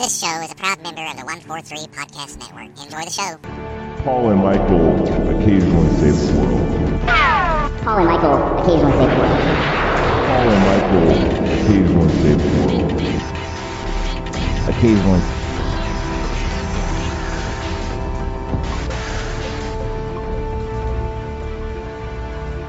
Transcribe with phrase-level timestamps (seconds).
[0.00, 2.70] This show is a proud member of the 143 Podcast Network.
[2.82, 3.36] Enjoy the show.
[4.02, 4.96] Paul and Michael
[5.28, 6.66] occasionally save the world.
[7.82, 9.44] Paul and Michael occasionally save the world.
[10.24, 11.04] Paul and Michael
[11.52, 12.88] occasionally save the world.
[14.70, 15.20] Occasionally.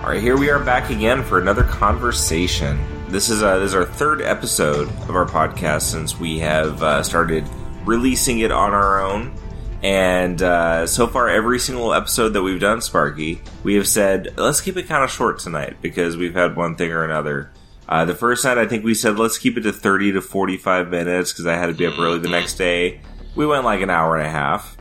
[0.03, 2.77] All right, here we are back again for another conversation.
[3.11, 7.03] This is, uh, this is our third episode of our podcast since we have uh,
[7.03, 7.43] started
[7.83, 9.33] releasing it on our own.
[9.83, 14.61] And uh, so far, every single episode that we've done, Sparky, we have said, let's
[14.61, 17.51] keep it kind of short tonight because we've had one thing or another.
[17.89, 20.87] Uh, the first night, I think we said, let's keep it to 30 to 45
[20.87, 23.01] minutes because I had to be up early the next day.
[23.35, 24.77] We went like an hour and a half.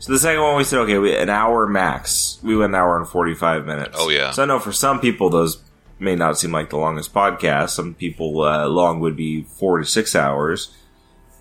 [0.00, 2.40] So the second one, we said, okay, we, an hour max.
[2.42, 3.96] We went an hour and 45 minutes.
[3.98, 4.32] Oh, yeah.
[4.32, 5.62] So I know for some people, those
[6.00, 7.70] may not seem like the longest podcast.
[7.70, 10.74] Some people, uh, long would be four to six hours.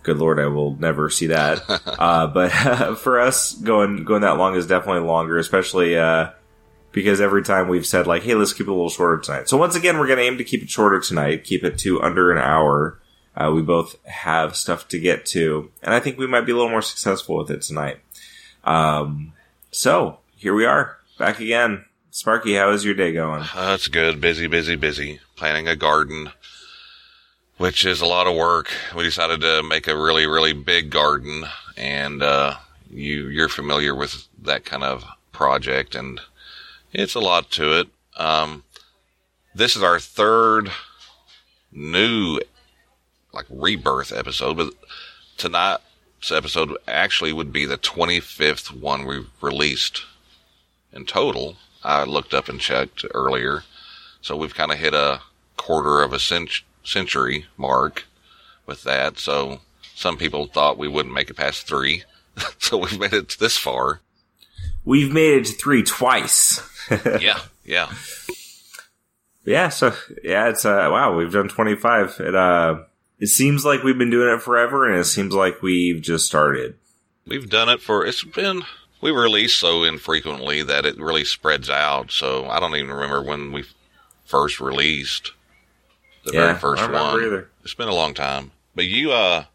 [0.03, 1.63] Good lord, I will never see that.
[1.85, 2.49] uh, but
[2.97, 6.31] for us, going going that long is definitely longer, especially uh,
[6.91, 9.57] because every time we've said like, "Hey, let's keep it a little shorter tonight." So
[9.57, 12.31] once again, we're going to aim to keep it shorter tonight, keep it to under
[12.31, 12.99] an hour.
[13.35, 16.55] Uh, we both have stuff to get to, and I think we might be a
[16.55, 17.99] little more successful with it tonight.
[18.63, 19.33] Um,
[19.71, 21.85] so here we are, back again.
[22.11, 23.45] Sparky, how is your day going?
[23.53, 24.19] That's good.
[24.19, 25.19] Busy, busy, busy.
[25.35, 26.31] Planting a garden,
[27.57, 28.71] which is a lot of work.
[28.95, 31.45] We decided to make a really, really big garden,
[31.77, 32.55] and uh,
[32.89, 36.19] you you're familiar with that kind of project, and
[36.91, 37.87] it's a lot to it.
[38.17, 38.63] Um,
[39.53, 40.71] this is our third
[41.71, 42.39] new
[43.31, 44.73] like rebirth episode, but
[45.37, 50.05] tonight's episode actually would be the 25th one we've released
[50.91, 51.57] in total.
[51.83, 53.63] I looked up and checked earlier.
[54.21, 55.21] So we've kind of hit a
[55.57, 58.05] quarter of a cent- century mark
[58.65, 59.17] with that.
[59.17, 59.61] So
[59.95, 62.03] some people thought we wouldn't make it past three.
[62.59, 64.01] so we've made it this far.
[64.85, 66.61] We've made it to three twice.
[67.19, 67.91] yeah, yeah.
[69.45, 72.17] Yeah, so yeah, it's uh wow, we've done 25.
[72.19, 72.83] It uh
[73.19, 76.75] it seems like we've been doing it forever and it seems like we've just started.
[77.25, 78.63] We've done it for it's been
[79.01, 82.11] we release so infrequently that it really spreads out.
[82.11, 83.63] So I don't even remember when we
[84.25, 85.31] first released
[86.25, 87.23] the Yeah, very first one.
[87.23, 87.49] either.
[87.63, 88.51] It's been a long time.
[88.75, 89.45] But you uh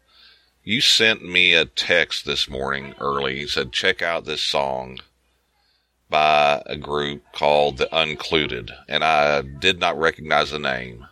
[0.63, 3.39] you sent me a text this morning early.
[3.39, 4.99] You said check out this song
[6.09, 11.05] by a group called The Uncluded, and I did not recognize the name.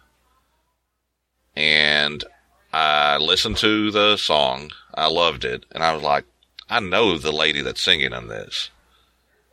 [1.55, 2.23] And
[2.71, 4.71] I listened to the song.
[4.93, 6.25] I loved it, and I was like,
[6.73, 8.71] I know the lady that's singing on this.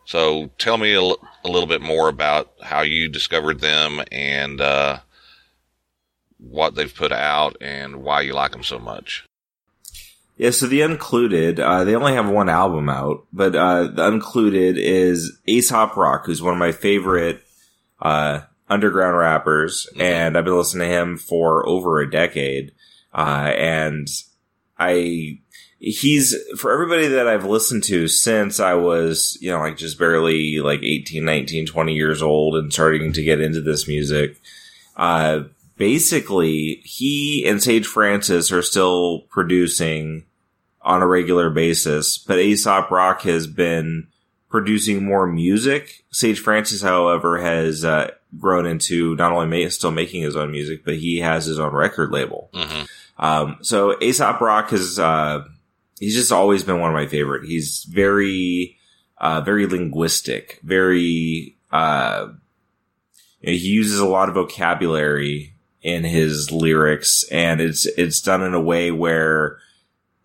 [0.06, 4.58] So tell me a, l- a little bit more about how you discovered them and
[4.58, 5.00] uh,
[6.38, 9.26] what they've put out and why you like them so much.
[10.38, 14.78] Yeah, so the Uncluded, uh, they only have one album out, but uh, the Uncluded
[14.78, 17.42] is Aesop Rock, who's one of my favorite
[18.00, 22.72] uh, underground rappers, and I've been listening to him for over a decade.
[23.12, 24.08] Uh, and
[24.78, 25.40] I,
[25.80, 30.58] he's, for everybody that I've listened to since I was, you know, like just barely
[30.60, 34.40] like 18, 19, 20 years old and starting to get into this music,
[34.96, 35.44] uh,
[35.76, 40.24] basically he and Sage Francis are still producing
[40.82, 44.06] on a regular basis, but Aesop Rock has been
[44.48, 46.04] producing more music.
[46.10, 50.84] Sage Francis, however, has uh, grown into not only ma- still making his own music,
[50.84, 52.50] but he has his own record label.
[52.52, 52.82] hmm
[53.18, 55.44] Um, so Aesop Rock has, uh,
[56.00, 57.46] he's just always been one of my favorite.
[57.46, 58.78] He's very,
[59.18, 62.28] uh, very linguistic, very, uh,
[63.40, 68.60] he uses a lot of vocabulary in his lyrics and it's, it's done in a
[68.60, 69.58] way where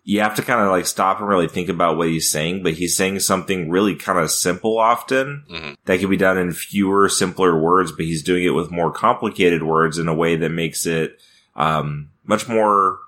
[0.04, 2.74] you have to kind of like stop and really think about what he's saying, but
[2.74, 7.08] he's saying something really kind of simple often hmm that can be done in fewer,
[7.08, 10.84] simpler words, but he's doing it with more complicated words in a way that makes
[10.84, 11.20] it
[11.54, 12.98] um, much more,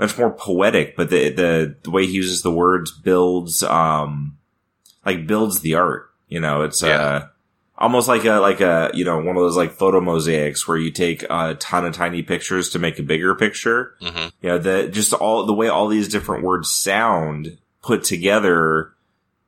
[0.00, 0.96] much more poetic.
[0.96, 4.36] But the, the the way he uses the words builds, um,
[5.06, 6.10] like builds the art.
[6.28, 6.88] You know, it's Yeah.
[7.00, 7.26] uh,
[7.78, 10.90] almost like a like a you know one of those like photo mosaics where you
[10.90, 13.94] take a ton of tiny pictures to make a bigger picture.
[14.00, 18.92] hmm You know, the just all the way all these different words sound put together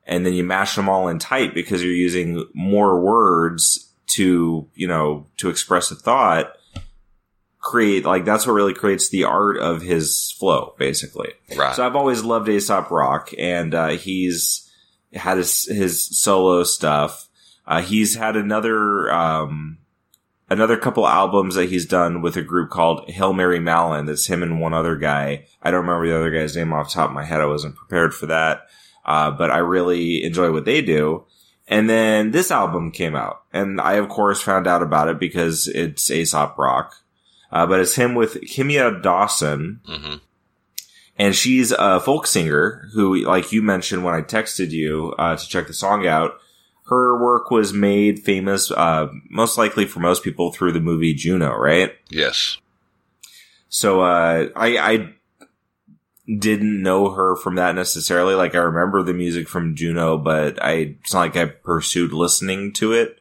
[0.06, 4.88] and then you mash them all in tight because you're using more words to, you
[4.88, 6.52] know, to express a thought.
[7.62, 11.32] Create like that's what really creates the art of his flow, basically.
[11.56, 11.74] Right.
[11.74, 14.70] So I've always loved Aesop Rock, and uh, he's
[15.14, 17.28] had his his solo stuff.
[17.66, 19.78] Uh, he's had another um,
[20.50, 24.06] another couple albums that he's done with a group called Hail Mary Mallon.
[24.06, 25.46] That's him and one other guy.
[25.62, 27.40] I don't remember the other guy's name off the top of my head.
[27.40, 28.66] I wasn't prepared for that.
[29.04, 31.24] Uh, but I really enjoy what they do.
[31.66, 35.68] And then this album came out and I of course found out about it because
[35.68, 36.96] it's Aesop Rock.
[37.52, 39.80] Uh, but it's him with Kimya Dawson.
[39.86, 40.14] hmm
[41.18, 45.48] And she's a folk singer who, like you mentioned when I texted you, uh, to
[45.48, 46.38] check the song out,
[46.86, 51.54] her work was made famous, uh, most likely for most people through the movie Juno,
[51.54, 51.92] right?
[52.08, 52.58] Yes.
[53.68, 55.14] So, uh, I, I
[56.38, 58.34] didn't know her from that necessarily.
[58.34, 62.72] Like I remember the music from Juno, but I, it's not like I pursued listening
[62.74, 63.20] to it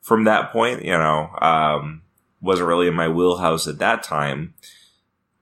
[0.00, 2.02] from that point, you know, um,
[2.42, 4.54] wasn't really in my wheelhouse at that time.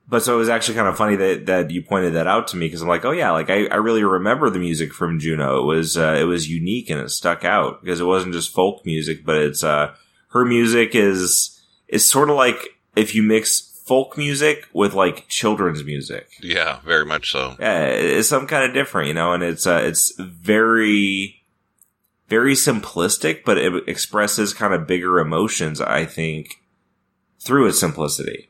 [0.08, 2.56] But so it was actually kind of funny that, that you pointed that out to
[2.56, 5.60] me because I'm like, oh yeah, like I, I really remember the music from Juno.
[5.60, 8.84] It was, uh, it was unique and it stuck out because it wasn't just folk
[8.84, 9.94] music, but it's, uh,
[10.30, 15.84] her music is, is sort of like if you mix folk music with like children's
[15.84, 16.28] music.
[16.40, 17.54] Yeah, very much so.
[17.60, 21.44] Yeah, it's some kind of different, you know, and it's, uh, it's very,
[22.28, 26.59] very simplistic, but it expresses kind of bigger emotions, I think,
[27.40, 28.48] through its simplicity.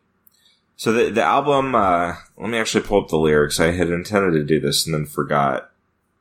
[0.77, 3.61] So the the album, uh, let me actually pull up the lyrics.
[3.61, 5.71] I had intended to do this and then forgot.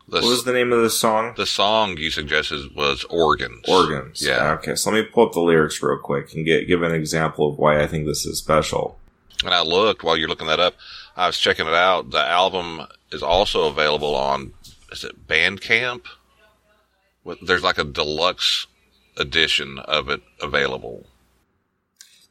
[0.08, 1.34] The, What was the name of the song?
[1.38, 3.64] the song you suggested was Organs.
[3.68, 4.26] Organs.
[4.26, 4.54] Yeah.
[4.54, 7.48] Okay, so let me pull up the lyrics real quick and get give an example
[7.48, 8.98] of why I think this is special.
[9.46, 10.74] And I looked while you're looking that up.
[11.16, 12.10] I was checking it out.
[12.12, 12.82] The album
[13.12, 14.54] is also available on
[14.92, 16.02] is it Bandcamp?
[17.44, 18.66] There's like a deluxe
[19.16, 21.06] edition of it available.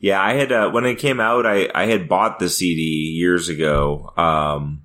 [0.00, 3.48] Yeah, I had uh, when it came out, I I had bought the CD years
[3.48, 4.12] ago.
[4.16, 4.82] Um,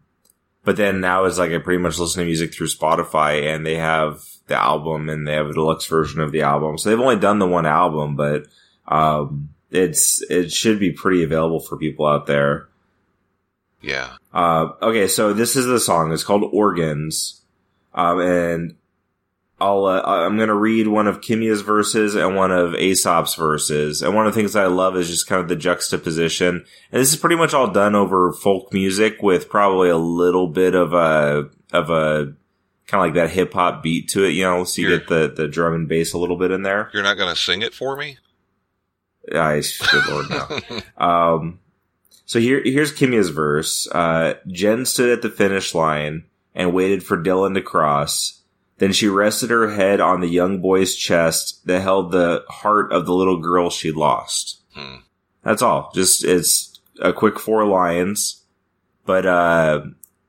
[0.63, 3.75] but then now it's like I pretty much listen to music through Spotify, and they
[3.75, 6.77] have the album and they have a deluxe version of the album.
[6.77, 8.47] So they've only done the one album, but
[8.87, 12.69] um, it's it should be pretty available for people out there.
[13.81, 14.15] Yeah.
[14.33, 16.11] Uh, okay, so this is the song.
[16.13, 17.41] It's called Organs.
[17.93, 18.75] Um, and
[19.63, 24.01] I'll, uh, I'm gonna read one of Kimya's verses and one of Aesop's verses.
[24.01, 26.65] And one of the things I love is just kind of the juxtaposition.
[26.91, 30.75] And this is pretty much all done over folk music with probably a little bit
[30.75, 32.33] of a, of a,
[32.87, 34.97] kind of like that hip hop beat to it, you know, so you Here.
[34.97, 36.89] get the, the drum and bass a little bit in there.
[36.93, 38.17] You're not going to sing it for me?
[39.33, 39.61] I,
[39.91, 40.81] good lord, no.
[40.97, 41.59] Um,
[42.25, 43.87] so here, here's Kimya's verse.
[43.89, 48.41] Uh, Jen stood at the finish line and waited for Dylan to cross.
[48.79, 53.05] Then she rested her head on the young boy's chest that held the heart of
[53.05, 54.61] the little girl she lost.
[54.73, 54.97] Hmm.
[55.43, 55.91] That's all.
[55.93, 58.43] Just, it's a quick four lines,
[59.05, 59.81] but, uh,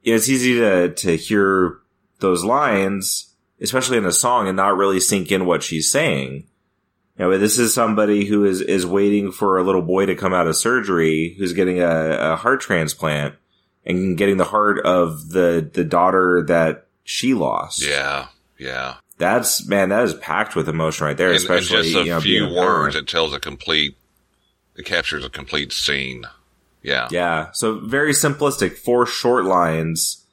[0.03, 1.79] it's easy to, to hear
[2.21, 6.47] those lines, especially in a song and not really sink in what she's saying.
[7.19, 10.35] You know, this is somebody who is, is waiting for a little boy to come
[10.35, 13.37] out of surgery who's getting a, a heart transplant
[13.87, 17.87] and getting the heart of the, the daughter that she lost.
[17.87, 18.27] Yeah.
[18.65, 18.95] Yeah.
[19.19, 22.21] That's, man, that is packed with emotion right there, in especially, just a you know,
[22.21, 23.97] few words, it tells a complete,
[24.75, 26.25] it captures a complete scene.
[26.83, 27.09] Yeah.
[27.11, 27.53] Yeah.
[27.53, 30.25] So very simplistic, four short lines.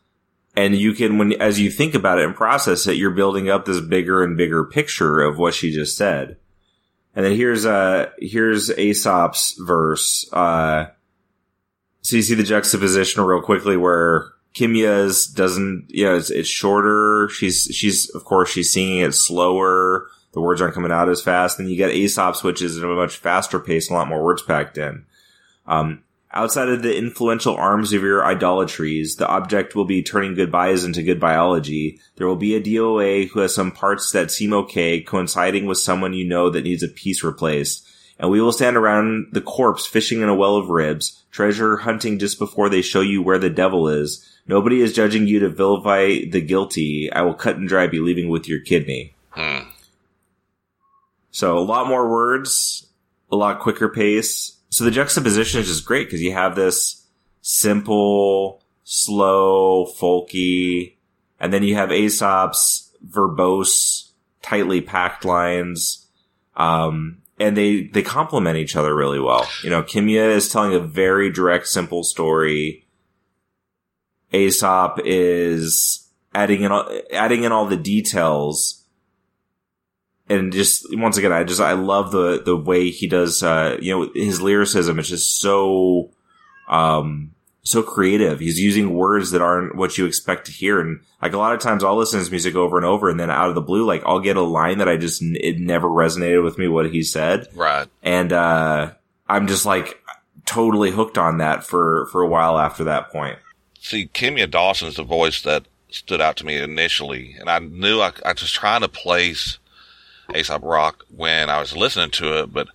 [0.56, 3.66] And you can, when, as you think about it and process it, you're building up
[3.66, 6.38] this bigger and bigger picture of what she just said.
[7.16, 10.32] And then here's, uh, here's Aesop's verse.
[10.34, 10.88] Uh,
[12.02, 17.30] so you see the juxtaposition real quickly where Kimya's doesn't, you know, it's, it's shorter.
[17.30, 20.08] She's, she's, of course, she's singing it slower.
[20.34, 21.58] The words aren't coming out as fast.
[21.58, 24.42] Then you get Aesop's, which is at a much faster pace, a lot more words
[24.42, 25.06] packed in.
[25.68, 26.04] Um,
[26.34, 31.04] outside of the influential arms of your idolatries, the object will be turning goodbyes into
[31.04, 32.00] good biology.
[32.16, 36.14] There will be a DOA who has some parts that seem okay, coinciding with someone
[36.14, 37.88] you know that needs a piece replaced.
[38.22, 42.20] And we will stand around the corpse fishing in a well of ribs, treasure hunting
[42.20, 44.24] just before they show you where the devil is.
[44.46, 47.12] Nobody is judging you to vilify the guilty.
[47.12, 49.16] I will cut and dry be leaving with your kidney.
[49.30, 49.70] Hmm.
[51.32, 52.88] So a lot more words,
[53.32, 54.56] a lot quicker pace.
[54.70, 57.04] So the juxtaposition is just great because you have this
[57.42, 60.94] simple, slow, folky,
[61.40, 64.12] and then you have Aesop's verbose,
[64.44, 66.06] tightly packed lines.
[66.56, 69.48] Um, and they, they complement each other really well.
[69.64, 72.88] You know, Kimya is telling a very direct, simple story.
[74.32, 78.82] Aesop is adding in, all, adding in all the details
[80.32, 83.44] and just once again, I just I love the the way he does.
[83.44, 86.12] Uh, you know, his lyricism is just so
[86.70, 87.34] um
[87.64, 88.40] so creative.
[88.40, 90.80] He's using words that aren't what you expect to hear.
[90.80, 93.20] And like a lot of times I'll listen to his music over and over and
[93.20, 95.88] then out of the blue, like I'll get a line that I just, it never
[95.88, 97.48] resonated with me what he said.
[97.54, 97.88] Right.
[98.02, 98.94] And, uh,
[99.30, 100.02] I'm just like
[100.46, 103.38] totally hooked on that for, for a while after that point.
[103.80, 108.12] See, Kimya Dawson's the voice that stood out to me initially, and I knew I,
[108.26, 109.58] I was trying to place
[110.36, 112.68] Aesop Rock when I was listening to it, but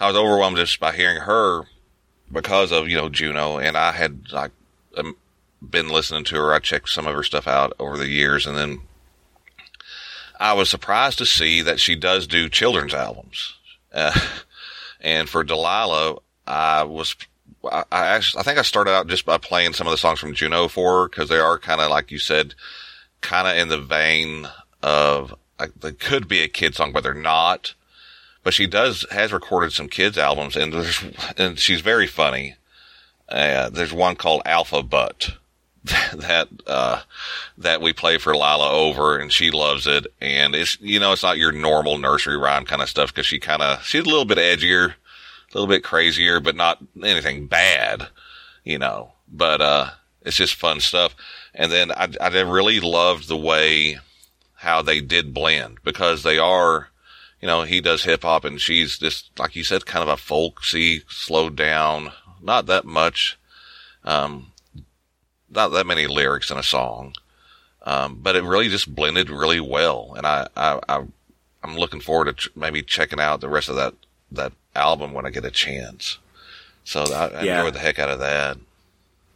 [0.00, 1.64] I was overwhelmed just by hearing her
[2.32, 4.52] because of you know Juno, and I had like
[4.96, 5.16] um,
[5.68, 6.52] been listening to her.
[6.52, 8.80] I checked some of her stuff out over the years, and then
[10.40, 13.54] I was surprised to see that she does do children's albums.
[13.92, 14.18] Uh,
[15.00, 17.14] and for Delilah, I was
[17.64, 20.20] I, I actually I think I started out just by playing some of the songs
[20.20, 22.54] from Juno for her because they are kind of like you said,
[23.20, 24.48] kind of in the vein
[24.82, 27.74] of like they could be a kid song, but they're not.
[28.42, 31.04] But she does has recorded some kids albums, and there's
[31.36, 32.56] and she's very funny.
[33.28, 35.36] Uh, there's one called Alphabutt
[35.84, 37.02] that uh,
[37.58, 40.06] that we play for Lila over, and she loves it.
[40.20, 43.40] And it's you know it's not your normal nursery rhyme kind of stuff because she
[43.40, 48.08] kind of she's a little bit edgier, a little bit crazier, but not anything bad,
[48.64, 49.12] you know.
[49.28, 49.90] But uh,
[50.22, 51.16] it's just fun stuff.
[51.54, 53.98] And then I I really loved the way
[54.56, 56.88] how they did blend because they are.
[57.42, 60.16] You know, he does hip hop and she's just, like you said, kind of a
[60.16, 63.36] folksy, slowed down, not that much.
[64.04, 64.52] Um,
[65.50, 67.14] not that many lyrics in a song,
[67.84, 70.14] um, but it really just blended really well.
[70.16, 71.04] And I, I, I
[71.64, 73.94] am looking forward to maybe checking out the rest of that
[74.30, 76.18] that album when I get a chance.
[76.84, 77.58] So I, I Yeah.
[77.58, 78.56] enjoyed the heck out of that.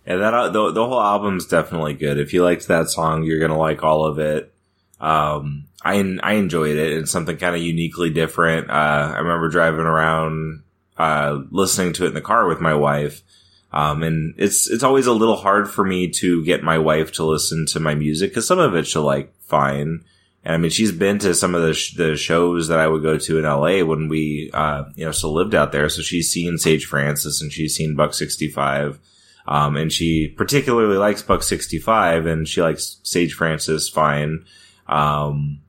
[0.07, 2.19] Yeah, that the the whole album's definitely good.
[2.19, 4.53] If you liked that song, you're gonna like all of it.
[5.01, 6.93] Um, I I enjoyed it.
[6.93, 8.71] It's something kind of uniquely different.
[8.71, 10.64] Uh, I remember driving around,
[10.99, 13.23] uh, listening to it in the car with my wife.
[13.73, 17.25] Um, and it's it's always a little hard for me to get my wife to
[17.25, 20.05] listen to my music because some of it she'll like fine.
[20.45, 23.02] And I mean, she's been to some of the sh- the shows that I would
[23.02, 25.88] go to in LA when we, uh, you know, still lived out there.
[25.88, 28.99] So she's seen Sage Francis and she's seen Buck sixty five.
[29.49, 34.45] Um, and she particularly likes Buck 65 and she likes Sage Francis fine.
[34.88, 35.61] Um,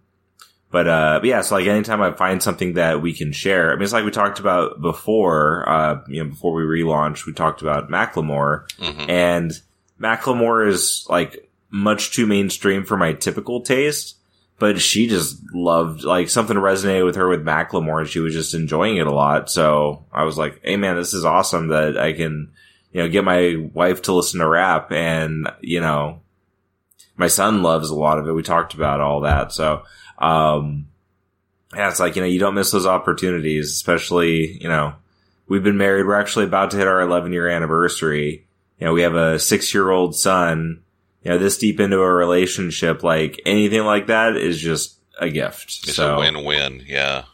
[0.78, 3.74] but, uh, but yeah, so like anytime I find something that we can share, I
[3.74, 7.64] mean, it's like we talked about before, uh, you know, before we relaunched, we talked
[7.64, 9.52] about Macklemore hmm and
[10.00, 14.18] Macklemore is like much too mainstream for my typical taste.
[14.60, 18.54] But she just loved, like, something resonated with her with Macklemore and she was just
[18.54, 19.50] enjoying it a lot.
[19.50, 22.52] So I was like, hey man, this is awesome that I can,
[22.92, 26.22] you know, get my wife to listen to rap and, you know,
[27.16, 28.34] my son loves a lot of it.
[28.34, 29.52] We talked about all that.
[29.52, 29.82] So,
[30.18, 30.88] um,
[31.76, 34.96] yeah, it's like, you know, you don't miss those opportunities, especially, you know,
[35.48, 36.06] we've been married.
[36.06, 38.48] We're actually about to hit our 11 year anniversary.
[38.80, 40.82] You know, we have a six year old son,
[41.24, 45.82] you know, this deep into a relationship, like anything like that is just a gift.
[45.84, 46.84] It's so, a win-win.
[46.86, 47.26] Yeah.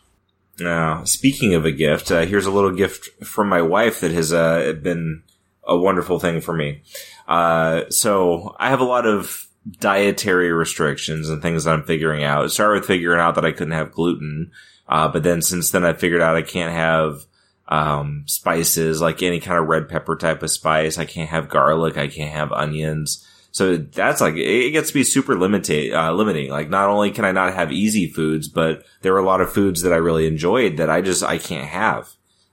[0.60, 4.34] now, speaking of a gift, uh, here's a little gift from my wife that has
[4.34, 5.24] uh, been
[5.66, 6.82] a wonderful thing for me.
[7.28, 9.48] Uh, so I have a lot of
[9.79, 12.46] dietary restrictions and things that I'm figuring out.
[12.46, 14.51] It started with figuring out that I couldn't have gluten,
[14.88, 17.25] uh, but then since then I figured out I can't have
[17.67, 20.98] um, spices like any kind of red pepper type of spice.
[20.98, 21.98] I can't have garlic.
[21.98, 23.27] I can't have onions.
[23.51, 26.50] So that's like it gets to be super limited, uh, limiting.
[26.50, 29.53] Like not only can I not have easy foods, but there are a lot of
[29.53, 32.10] foods that I really enjoyed that I just I can't have.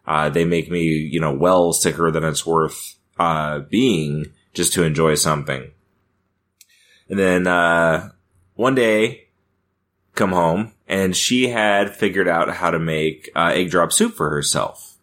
[0.06, 4.82] Uh, they make me you know well sicker than it's worth uh, being just to
[4.82, 5.70] enjoy something.
[7.10, 8.10] And then uh,
[8.54, 9.26] one day,
[10.14, 14.30] come home and she had figured out how to make uh, egg drop soup for
[14.30, 14.98] herself.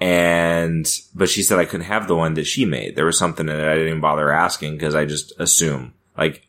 [0.00, 2.94] And, but she said I couldn't have the one that she made.
[2.94, 5.94] There was something in it I didn't even bother asking because I just assume.
[6.16, 6.46] Like,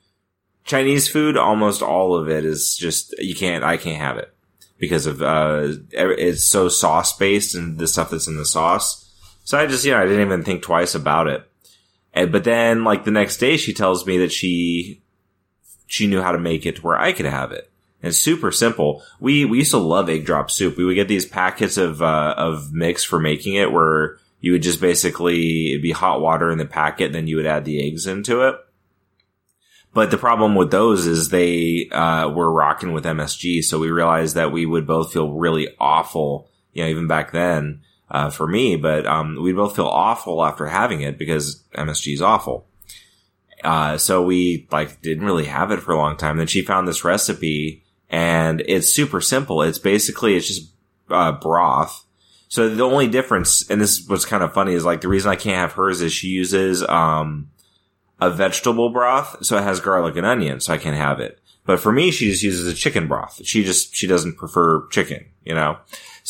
[0.63, 4.31] Chinese food, almost all of it is just, you can't, I can't have it
[4.77, 9.11] because of, uh, it's so sauce based and the stuff that's in the sauce.
[9.43, 11.48] So I just, you know, I didn't even think twice about it.
[12.13, 15.01] And, but then, like, the next day she tells me that she,
[15.87, 17.69] she knew how to make it where I could have it.
[18.01, 19.03] And super simple.
[19.19, 20.77] We, we used to love egg drop soup.
[20.77, 24.61] We would get these packets of, uh, of mix for making it where you would
[24.61, 28.07] just basically, it'd be hot water in the packet, then you would add the eggs
[28.07, 28.55] into it.
[29.93, 33.63] But the problem with those is they, uh, were rocking with MSG.
[33.63, 37.81] So we realized that we would both feel really awful, you know, even back then,
[38.11, 42.21] uh, for me, but, um, we both feel awful after having it because MSG is
[42.21, 42.67] awful.
[43.63, 46.37] Uh, so we like didn't really have it for a long time.
[46.37, 49.61] Then she found this recipe and it's super simple.
[49.61, 50.71] It's basically, it's just,
[51.09, 52.05] uh, broth.
[52.49, 55.29] So the only difference, and this is what's kind of funny, is like the reason
[55.29, 57.51] I can't have hers is she uses um
[58.19, 61.39] a vegetable broth, so it has garlic and onion, so I can't have it.
[61.65, 63.41] But for me, she just uses a chicken broth.
[63.45, 65.77] She just she doesn't prefer chicken, you know.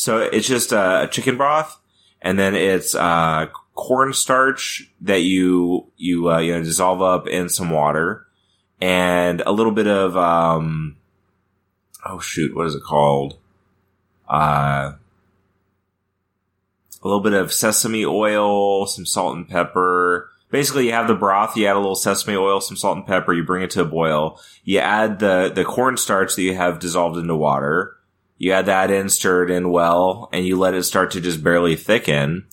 [0.00, 1.78] So it's just a chicken broth,
[2.22, 7.68] and then it's uh cornstarch that you you uh, you know dissolve up in some
[7.68, 8.26] water,
[8.80, 10.96] and a little bit of um
[12.06, 13.36] oh shoot, what is it called?
[14.26, 14.92] Uh
[17.02, 20.30] a little bit of sesame oil, some salt and pepper.
[20.50, 23.34] Basically, you have the broth, you add a little sesame oil, some salt and pepper,
[23.34, 24.40] you bring it to a boil.
[24.64, 27.98] You add the, the cornstarch that you have dissolved into water.
[28.40, 31.44] You add that in, stir it in well, and you let it start to just
[31.44, 32.46] barely thicken.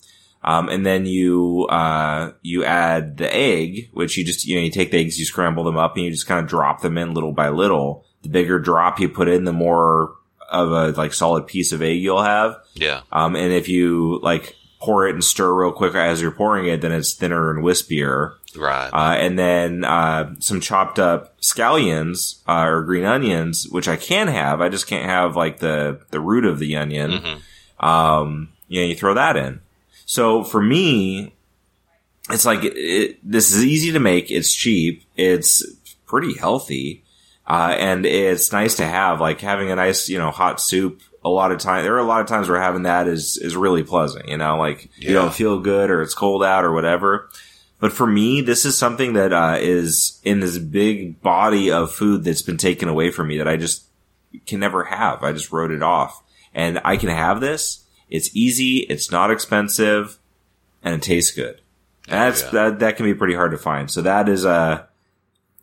[0.44, 4.70] Um, and then you, uh, you add the egg, which you just, you know, you
[4.70, 7.14] take the eggs, you scramble them up and you just kind of drop them in
[7.14, 8.04] little by little.
[8.20, 10.14] The bigger drop you put in, the more
[10.50, 12.56] of a like solid piece of egg you'll have.
[12.74, 13.00] Yeah.
[13.10, 16.80] Um, and if you like pour it and stir real quick as you're pouring it,
[16.80, 18.34] then it's thinner and wispier.
[18.56, 18.90] Right.
[18.92, 24.28] Uh, and then, uh, some chopped up scallions, uh, or green onions, which I can
[24.28, 24.60] have.
[24.60, 27.10] I just can't have like the, the root of the onion.
[27.10, 27.84] Mhm.
[27.84, 29.60] Um, you know, you throw that in.
[30.06, 31.34] So for me,
[32.30, 34.30] it's like, it, this is easy to make.
[34.30, 35.02] It's cheap.
[35.16, 35.64] It's
[36.06, 37.04] pretty healthy.
[37.46, 41.00] Uh, and it's nice to have, like having a nice, you know, hot soup.
[41.24, 43.56] A lot of time, there are a lot of times where having that is, is
[43.56, 47.28] really pleasant, you know, like you don't feel good or it's cold out or whatever.
[47.80, 52.24] But for me, this is something that, uh, is in this big body of food
[52.24, 53.84] that's been taken away from me that I just
[54.46, 55.22] can never have.
[55.22, 56.22] I just wrote it off
[56.54, 57.84] and I can have this.
[58.08, 58.78] It's easy.
[58.78, 60.18] It's not expensive
[60.82, 61.60] and it tastes good.
[62.08, 62.50] That's, yeah.
[62.50, 63.90] that, that can be pretty hard to find.
[63.90, 64.86] So that is, uh,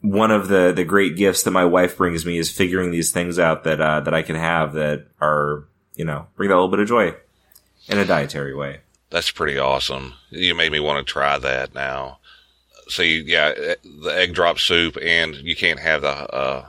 [0.05, 3.39] one of the, the great gifts that my wife brings me is figuring these things
[3.39, 6.79] out that, uh, that I can have that are, you know, bring that little bit
[6.79, 7.15] of joy
[7.87, 8.79] in a dietary way.
[9.09, 10.13] That's pretty awesome.
[10.29, 12.19] You made me want to try that now.
[12.87, 13.51] See, yeah,
[13.83, 16.65] the egg drop soup, and you can't have the uh,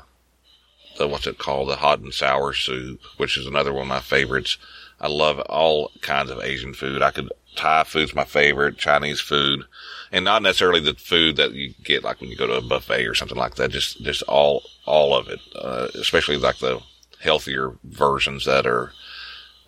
[0.96, 4.00] the what's it called, the hot and sour soup, which is another one of my
[4.00, 4.56] favorites.
[5.00, 7.02] I love all kinds of Asian food.
[7.02, 9.64] I could Thai food's my favorite, Chinese food,
[10.12, 13.06] and not necessarily the food that you get like when you go to a buffet
[13.06, 13.70] or something like that.
[13.70, 16.80] Just just all all of it, uh, especially like the
[17.20, 18.92] healthier versions that are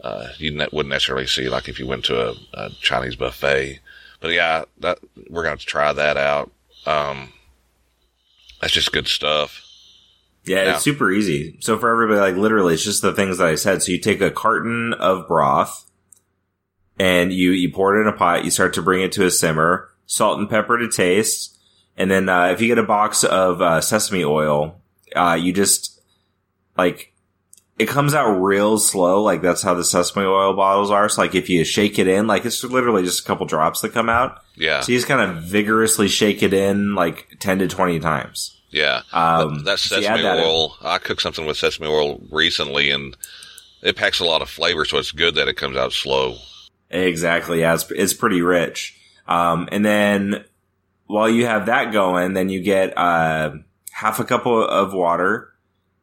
[0.03, 3.81] uh, you ne- wouldn't necessarily see like if you went to a, a Chinese buffet.
[4.21, 4.99] But yeah, that
[5.31, 6.51] we're gonna have to try that out.
[6.87, 7.33] Um,
[8.61, 9.63] that's just good stuff.
[10.45, 10.75] Yeah, Yeah.
[10.75, 11.57] it's super easy.
[11.61, 13.83] So for everybody, like literally, it's just the things that I said.
[13.83, 15.85] So you take a carton of broth
[16.99, 18.45] and you, you pour it in a pot.
[18.45, 21.57] You start to bring it to a simmer, salt and pepper to taste.
[21.97, 24.81] And then, uh, if you get a box of, uh, sesame oil,
[25.15, 26.01] uh, you just
[26.77, 27.13] like,
[27.79, 29.23] it comes out real slow.
[29.23, 31.09] Like that's how the sesame oil bottles are.
[31.09, 33.93] So like if you shake it in, like it's literally just a couple drops that
[33.93, 34.41] come out.
[34.57, 38.57] Yeah, So you just kind of vigorously shake it in like 10 to 20 times.
[38.71, 39.03] yeah.
[39.13, 40.45] Um, That- that's so you add sesame that in.
[40.45, 40.77] oil.
[40.83, 43.17] I cooked something with sesame oil recently, and
[43.83, 44.85] it packs a lot of flavor.
[44.85, 46.37] So it's good that it comes out slow.
[46.91, 47.61] Exactly.
[47.61, 48.98] Yeah, it's, it's pretty rich.
[49.29, 50.45] Um, and then
[51.07, 53.53] while you have that going, then you get, uh,
[53.93, 55.53] half a cup of, water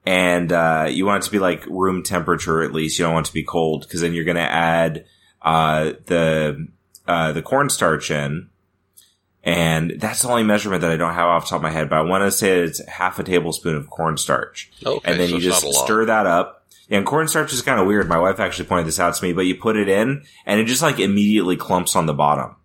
[0.06, 3.00] and, uh, you want it to be like room temperature at least.
[3.00, 5.06] You don't want it to be cold because then you're going to add,
[5.42, 6.68] uh, the,
[7.08, 8.50] uh, the cornstarch in.
[9.44, 11.88] And that's the only measurement that I don't have off the top of my head,
[11.88, 15.36] but I want to say it's half a tablespoon of cornstarch Okay, and then so
[15.36, 15.86] you just not a lot.
[15.86, 16.66] stir that up.
[16.90, 18.10] Yeah, and cornstarch is kind of weird.
[18.10, 20.66] My wife actually pointed this out to me, but you put it in and it
[20.66, 22.56] just like immediately clumps on the bottom.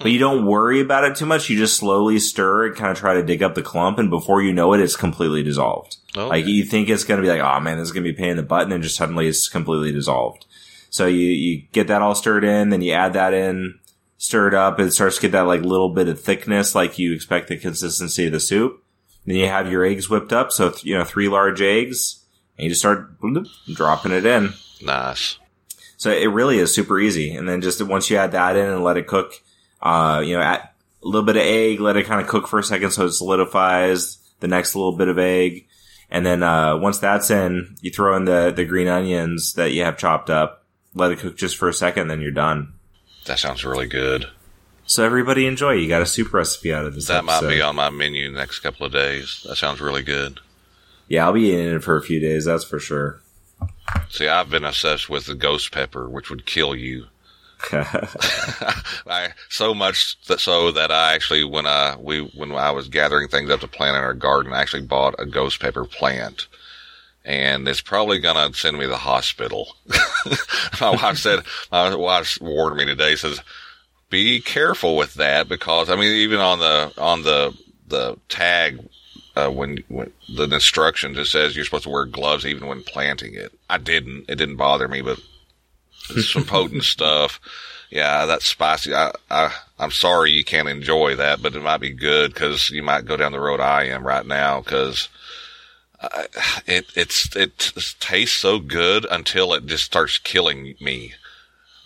[0.00, 1.50] But you don't worry about it too much.
[1.50, 3.98] You just slowly stir and kind of try to dig up the clump.
[3.98, 5.96] And before you know it, it's completely dissolved.
[6.16, 6.28] Okay.
[6.28, 8.16] Like you think it's going to be like, oh man, this is going to be
[8.16, 8.62] a pain in the butt.
[8.62, 10.46] And then just suddenly it's completely dissolved.
[10.90, 13.78] So you, you get that all stirred in, then you add that in,
[14.16, 14.80] stir it up.
[14.80, 18.26] It starts to get that like little bit of thickness, like you expect the consistency
[18.26, 18.82] of the soup.
[19.26, 20.52] Then you have your eggs whipped up.
[20.52, 22.24] So, you know, three large eggs
[22.56, 24.54] and you just start bloop, dropping it in.
[24.82, 25.38] Nice.
[25.96, 27.34] So it really is super easy.
[27.34, 29.34] And then just once you add that in and let it cook,
[29.80, 30.68] uh, you know, add
[31.02, 33.12] a little bit of egg, let it kind of cook for a second so it
[33.12, 35.66] solidifies the next little bit of egg.
[36.10, 39.84] And then, uh, once that's in, you throw in the, the green onions that you
[39.84, 40.64] have chopped up,
[40.94, 42.72] let it cook just for a second, then you're done.
[43.26, 44.26] That sounds really good.
[44.86, 45.72] So everybody enjoy.
[45.72, 47.08] You got a soup recipe out of this.
[47.08, 49.44] That might be on my menu next couple of days.
[49.46, 50.40] That sounds really good.
[51.08, 52.46] Yeah, I'll be eating it for a few days.
[52.46, 53.20] That's for sure.
[54.08, 57.06] See, I've been obsessed with the ghost pepper, which would kill you.
[57.72, 63.28] I so much that so that I actually when I we when I was gathering
[63.28, 66.46] things up to plant in our garden, I actually bought a ghost pepper plant,
[67.24, 69.76] and it's probably gonna send me to the hospital.
[70.80, 71.40] my wife said,
[71.70, 73.40] my wife warned me today, says,
[74.10, 78.80] be careful with that because I mean, even on the, on the, the tag,
[79.36, 83.34] uh, when, when the instructions, it says you're supposed to wear gloves even when planting
[83.34, 83.52] it.
[83.68, 85.20] I didn't, it didn't bother me, but
[86.10, 87.40] it's some potent stuff.
[87.90, 88.94] Yeah, that's spicy.
[88.94, 92.82] I, I, I'm sorry you can't enjoy that, but it might be good because you
[92.82, 95.08] might go down the road I am right now because
[96.00, 96.24] uh,
[96.66, 101.14] it it's it tastes so good until it just starts killing me.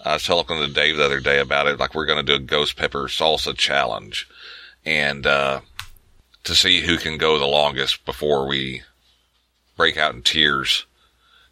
[0.04, 1.78] I was talking to Dave the other day about it.
[1.78, 4.28] Like we're going to do a ghost pepper salsa challenge,
[4.84, 5.60] and uh,
[6.44, 8.82] to see who can go the longest before we
[9.76, 10.84] break out in tears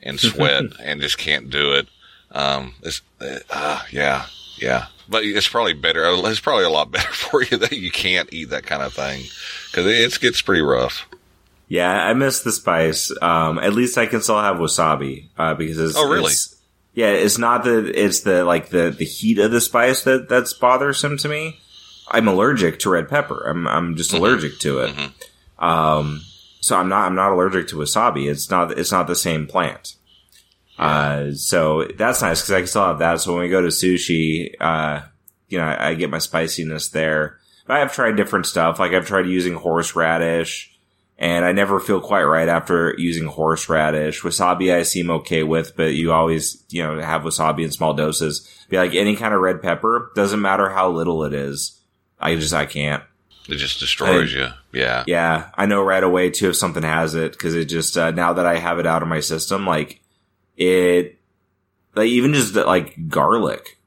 [0.03, 1.89] and sweat and just can't do it.
[2.33, 3.03] Um, it's
[3.51, 4.87] uh, yeah, yeah.
[5.09, 6.05] But it's probably better.
[6.07, 9.25] It's probably a lot better for you that you can't eat that kind of thing
[9.71, 11.07] because it gets pretty rough.
[11.69, 13.13] Yeah, I miss the spice.
[13.23, 16.33] Um, at least I can still have wasabi uh, because it's, oh really?
[16.33, 16.57] It's,
[16.95, 20.53] yeah, it's not the it's the like the the heat of the spice that that's
[20.53, 21.61] bothersome to me.
[22.11, 23.47] I'm allergic to red pepper.
[23.47, 24.23] I'm I'm just mm-hmm.
[24.23, 24.95] allergic to it.
[24.97, 25.65] Mm-hmm.
[25.65, 26.23] Um,
[26.61, 28.29] so I'm not I'm not allergic to wasabi.
[28.29, 29.95] It's not it's not the same plant.
[30.81, 33.21] Uh, so that's nice because I can still have that.
[33.21, 35.03] So when we go to sushi, uh,
[35.49, 37.39] you know, I, I get my spiciness there.
[37.67, 38.79] But I have tried different stuff.
[38.79, 40.75] Like I've tried using horseradish
[41.19, 44.23] and I never feel quite right after using horseradish.
[44.23, 48.49] Wasabi I seem okay with, but you always, you know, have wasabi in small doses.
[48.71, 51.79] Be like any kind of red pepper, doesn't matter how little it is.
[52.19, 53.03] I just, I can't.
[53.49, 54.49] It just destroys you.
[54.73, 55.05] Yeah.
[55.07, 55.51] Yeah.
[55.55, 58.47] I know right away too if something has it because it just, uh, now that
[58.47, 60.01] I have it out of my system, like
[60.61, 61.19] it,
[61.97, 63.79] like even just like garlic.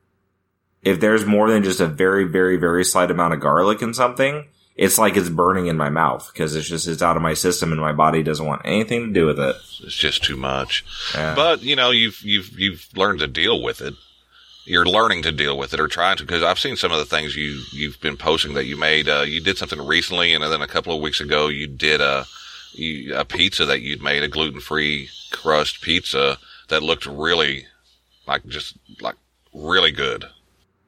[0.82, 4.48] If there's more than just a very, very, very slight amount of garlic in something,
[4.76, 7.72] it's like it's burning in my mouth because it's just, it's out of my system
[7.72, 9.56] and my body doesn't want anything to do with it.
[9.84, 10.84] It's just too much.
[11.14, 11.36] Yeah.
[11.36, 13.94] But, you know, you've, you've, you've learned to deal with it.
[14.66, 17.06] You're learning to deal with it or trying to, because I've seen some of the
[17.06, 19.08] things you, you've been posting that you made.
[19.08, 22.26] Uh, you did something recently and then a couple of weeks ago you did a,
[23.16, 27.66] a pizza that you'd made, a gluten free crust pizza that looked really
[28.28, 29.16] like just like
[29.54, 30.26] really good.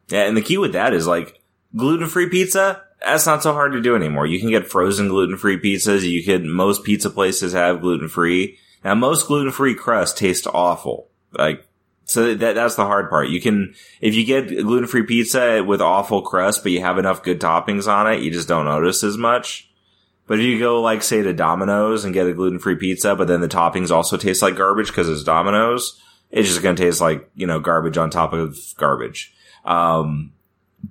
[0.09, 0.23] Yeah.
[0.23, 1.41] And the key with that is like
[1.75, 4.25] gluten free pizza that's not so hard to do anymore.
[4.25, 6.01] You can get frozen gluten free pizzas.
[6.01, 8.57] You can, most pizza places have gluten free.
[8.83, 11.07] Now, most gluten free crust taste awful.
[11.31, 11.67] Like,
[12.05, 13.29] so that, that's the hard part.
[13.29, 17.23] You can, if you get gluten free pizza with awful crust, but you have enough
[17.23, 19.69] good toppings on it, you just don't notice as much.
[20.27, 23.27] But if you go like say to Domino's and get a gluten free pizza, but
[23.27, 27.29] then the toppings also taste like garbage because it's Domino's, it's just to taste like,
[27.35, 29.33] you know, garbage on top of garbage.
[29.63, 30.33] Um,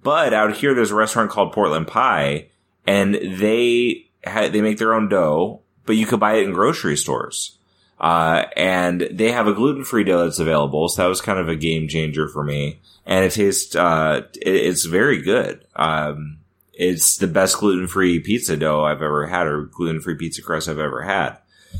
[0.03, 2.49] but out here, there's a restaurant called Portland Pie,
[2.87, 6.97] and they ha- they make their own dough, but you could buy it in grocery
[6.97, 7.59] stores.
[8.01, 11.49] Uh, and they have a gluten free dough that's available, so that was kind of
[11.49, 12.81] a game changer for me.
[13.07, 15.64] And it tastes, uh, it, it's very good.
[15.77, 16.38] Um,
[16.76, 20.68] it's the best gluten free pizza dough I've ever had, or gluten free pizza crust
[20.68, 21.38] I've ever had.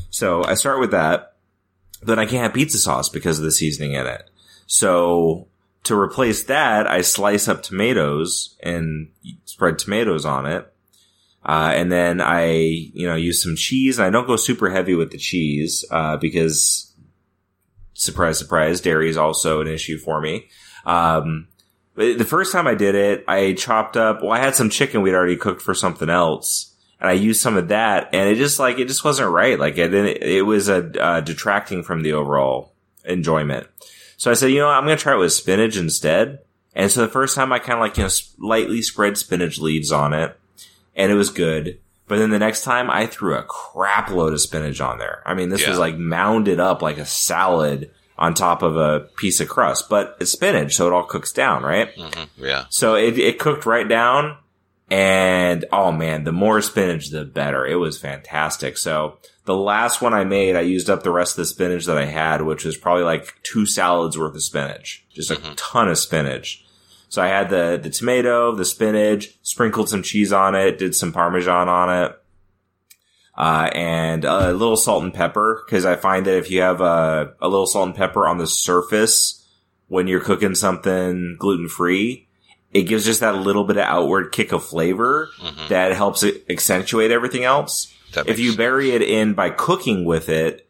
[0.09, 1.35] So I start with that.
[2.01, 4.29] Then I can't have pizza sauce because of the seasoning in it.
[4.67, 5.47] So
[5.83, 9.09] to replace that, I slice up tomatoes and
[9.45, 10.71] spread tomatoes on it.
[11.43, 13.99] Uh, and then I, you know, use some cheese.
[13.99, 16.91] I don't go super heavy with the cheese, uh, because
[17.93, 20.47] surprise, surprise, dairy is also an issue for me.
[20.85, 21.47] Um,
[21.95, 25.15] the first time I did it, I chopped up, well, I had some chicken we'd
[25.15, 26.73] already cooked for something else.
[26.99, 29.59] And I used some of that and it just like, it just wasn't right.
[29.59, 33.67] Like it, it was a, uh, detracting from the overall enjoyment.
[34.17, 36.39] So I said, you know, I'm going to try it with spinach instead.
[36.73, 39.91] And so the first time I kind of like, you know, lightly spread spinach leaves
[39.91, 40.37] on it
[40.95, 41.79] and it was good.
[42.07, 45.21] But then the next time I threw a crap load of spinach on there.
[45.25, 45.69] I mean, this yeah.
[45.69, 50.17] was like mounded up like a salad on top of a piece of crust, but
[50.19, 51.93] it's spinach, so it all cooks down, right?
[51.95, 52.45] Mm-hmm.
[52.45, 52.65] Yeah.
[52.69, 54.37] So it, it cooked right down.
[54.89, 57.65] And oh man, the more spinach, the better.
[57.65, 58.77] It was fantastic.
[58.77, 61.97] So the last one I made, I used up the rest of the spinach that
[61.97, 65.03] I had, which was probably like two salads worth of spinach.
[65.11, 65.53] Just a mm-hmm.
[65.55, 66.63] ton of spinach.
[67.09, 71.13] So I had the, the tomato, the spinach, sprinkled some cheese on it, did some
[71.13, 72.19] Parmesan on it.
[73.37, 77.33] Uh, and a little salt and pepper, cause I find that if you have a,
[77.41, 79.45] a little salt and pepper on the surface
[79.87, 82.29] when you're cooking something gluten free,
[82.71, 85.67] it gives just that little bit of outward kick of flavor mm-hmm.
[85.67, 87.93] that helps it accentuate everything else
[88.25, 90.67] if you bury it in by cooking with it,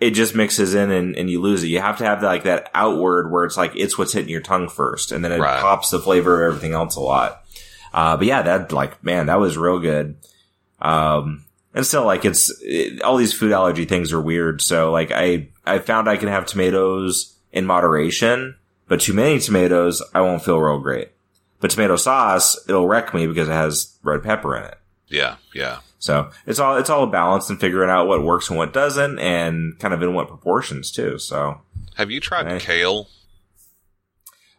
[0.00, 1.68] it just mixes in and, and you lose it.
[1.68, 4.68] You have to have like that outward where it's like it's what's hitting your tongue
[4.68, 5.60] first, and then it right.
[5.60, 7.44] pops the flavor of everything else a lot.
[7.92, 10.16] Uh, but yeah, that like man, that was real good.
[10.80, 14.62] Um, and still like it's it, all these food allergy things are weird.
[14.62, 18.56] So like I I found I can have tomatoes in moderation,
[18.88, 21.10] but too many tomatoes I won't feel real great.
[21.60, 24.78] But tomato sauce it'll wreck me because it has red pepper in it.
[25.08, 25.78] Yeah, yeah.
[25.98, 29.18] So it's all it's all a balance and figuring out what works and what doesn't,
[29.18, 31.18] and kind of in what proportions too.
[31.18, 31.60] So
[31.96, 32.60] Have you tried Right.
[32.60, 33.08] kale?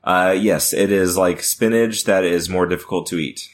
[0.04, 3.48] uh, yes, it is like spinach that is more difficult to eat.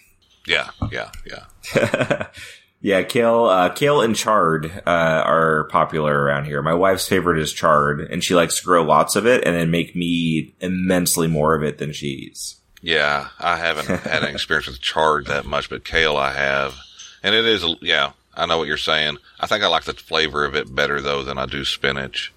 [0.47, 2.27] Yeah, yeah, yeah.
[2.81, 4.89] yeah, kale, uh, kale and chard uh,
[5.25, 6.61] are popular around here.
[6.63, 9.69] My wife's favorite is chard, and she likes to grow lots of it and then
[9.69, 12.57] make me immensely more of it than she eats.
[12.81, 16.75] Yeah, I haven't had an experience with chard that much, but kale I have.
[17.21, 19.17] And it is, yeah, I know what you're saying.
[19.39, 22.33] I think I like the flavor of it better though than I do spinach.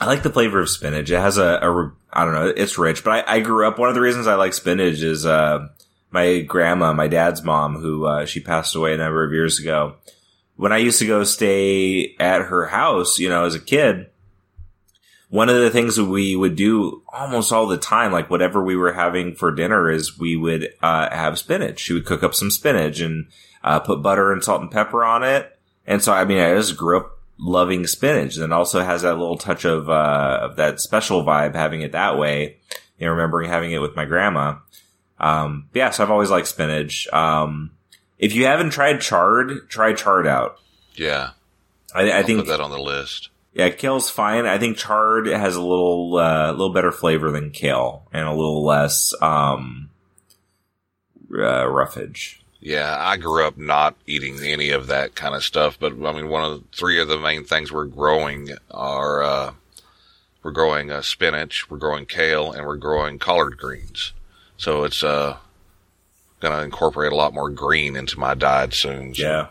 [0.00, 1.10] I like the flavor of spinach.
[1.10, 3.04] It has a, a I don't know, it's rich.
[3.04, 3.78] But I, I grew up.
[3.78, 5.68] One of the reasons I like spinach is uh,
[6.14, 9.96] my grandma, my dad's mom, who uh, she passed away a number of years ago.
[10.54, 14.10] When I used to go stay at her house, you know, as a kid,
[15.28, 18.76] one of the things that we would do almost all the time, like whatever we
[18.76, 21.80] were having for dinner, is we would uh, have spinach.
[21.80, 23.26] She would cook up some spinach and
[23.64, 25.58] uh, put butter and salt and pepper on it.
[25.84, 28.36] And so, I mean, I just grew up loving spinach.
[28.36, 32.16] And also has that little touch of, uh, of that special vibe having it that
[32.16, 32.58] way.
[33.00, 34.58] Know, remembering having it with my grandma.
[35.18, 37.06] Um, yeah, so I've always liked spinach.
[37.12, 37.70] Um,
[38.18, 40.58] if you haven't tried chard, try chard out.
[40.94, 41.30] Yeah,
[41.94, 43.30] I, I think put that on the list.
[43.52, 44.46] yeah, kale's fine.
[44.46, 48.64] I think chard has a little, uh, little better flavor than kale and a little
[48.64, 49.90] less, um,
[51.36, 52.40] uh, roughage.
[52.60, 56.28] Yeah, I grew up not eating any of that kind of stuff, but I mean,
[56.28, 59.52] one of the three of the main things we're growing are, uh,
[60.42, 64.12] we're growing uh, spinach, we're growing kale, and we're growing collard greens.
[64.56, 65.36] So it's, uh,
[66.40, 69.14] gonna incorporate a lot more green into my diet soon.
[69.14, 69.46] So Yeah.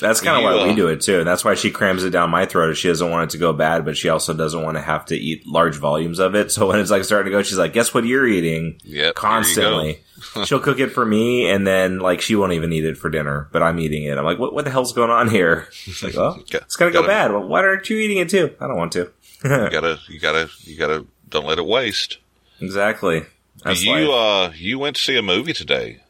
[0.00, 1.18] That's kind of why we uh, do it too.
[1.18, 2.74] And that's why she crams it down my throat.
[2.74, 5.16] She doesn't want it to go bad, but she also doesn't want to have to
[5.16, 6.52] eat large volumes of it.
[6.52, 8.80] So when it's like starting to go, she's like, guess what you're eating?
[8.84, 9.16] Yep.
[9.16, 10.00] Constantly.
[10.44, 13.48] She'll cook it for me and then like she won't even eat it for dinner,
[13.50, 14.16] but I'm eating it.
[14.16, 15.66] I'm like, what, what the hell's going on here?
[15.72, 17.32] She's like, well, it's going to go gotta- bad.
[17.32, 18.54] Well, why aren't you eating it too?
[18.60, 19.10] I don't want to.
[19.42, 22.18] You gotta, you gotta, you gotta, don't let it waste.
[22.60, 23.24] exactly.
[23.64, 24.50] That's you, life.
[24.50, 26.00] uh, you went to see a movie today.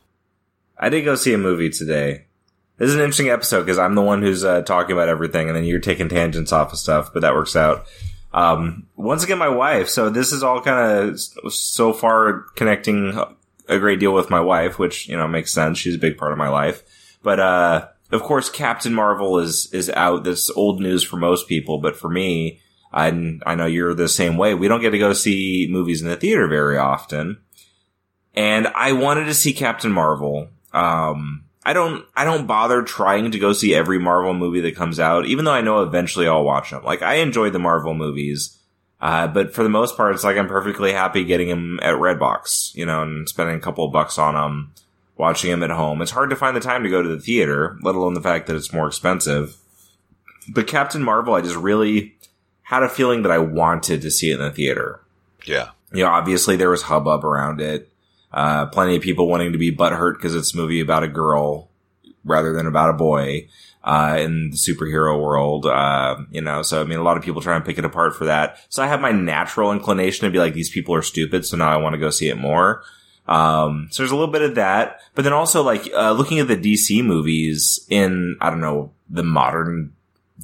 [0.78, 2.26] I did go see a movie today.
[2.76, 5.56] This is an interesting episode because I'm the one who's uh, talking about everything, and
[5.56, 7.86] then you're taking tangents off of stuff, but that works out.
[8.32, 9.88] Um, once again, my wife.
[9.88, 11.20] So this is all kind of
[11.52, 13.18] so far connecting
[13.68, 15.78] a great deal with my wife, which you know makes sense.
[15.78, 16.82] She's a big part of my life.
[17.22, 20.24] But uh, of course, Captain Marvel is is out.
[20.24, 22.60] That's old news for most people, but for me,
[22.92, 24.54] I I know you're the same way.
[24.54, 27.38] We don't get to go see movies in the theater very often
[28.38, 30.46] and I wanted to see Captain Marvel.
[30.72, 35.00] Um, I don't, I don't bother trying to go see every Marvel movie that comes
[35.00, 36.84] out, even though I know eventually I'll watch them.
[36.84, 38.56] Like I enjoy the Marvel movies,
[39.00, 42.76] uh, but for the most part, it's like I'm perfectly happy getting them at Redbox,
[42.76, 44.72] you know, and spending a couple of bucks on them,
[45.16, 46.00] watching them at home.
[46.00, 48.46] It's hard to find the time to go to the theater, let alone the fact
[48.46, 49.56] that it's more expensive.
[50.48, 52.16] But Captain Marvel, I just really
[52.68, 55.00] had a feeling that I wanted to see it in the theater
[55.46, 55.68] Yeah.
[55.92, 57.90] you know, obviously there was hubbub around it.
[58.30, 61.70] Uh, plenty of people wanting to be butthurt because it's a movie about a girl
[62.24, 63.48] rather than about a boy,
[63.84, 65.64] uh, in the superhero world.
[65.64, 68.14] Uh, you know, so I mean, a lot of people try and pick it apart
[68.14, 68.58] for that.
[68.68, 71.46] So I have my natural inclination to be like, these people are stupid.
[71.46, 72.82] So now I want to go see it more.
[73.26, 76.48] Um, so there's a little bit of that, but then also like, uh, looking at
[76.48, 79.94] the DC movies in, I don't know, the modern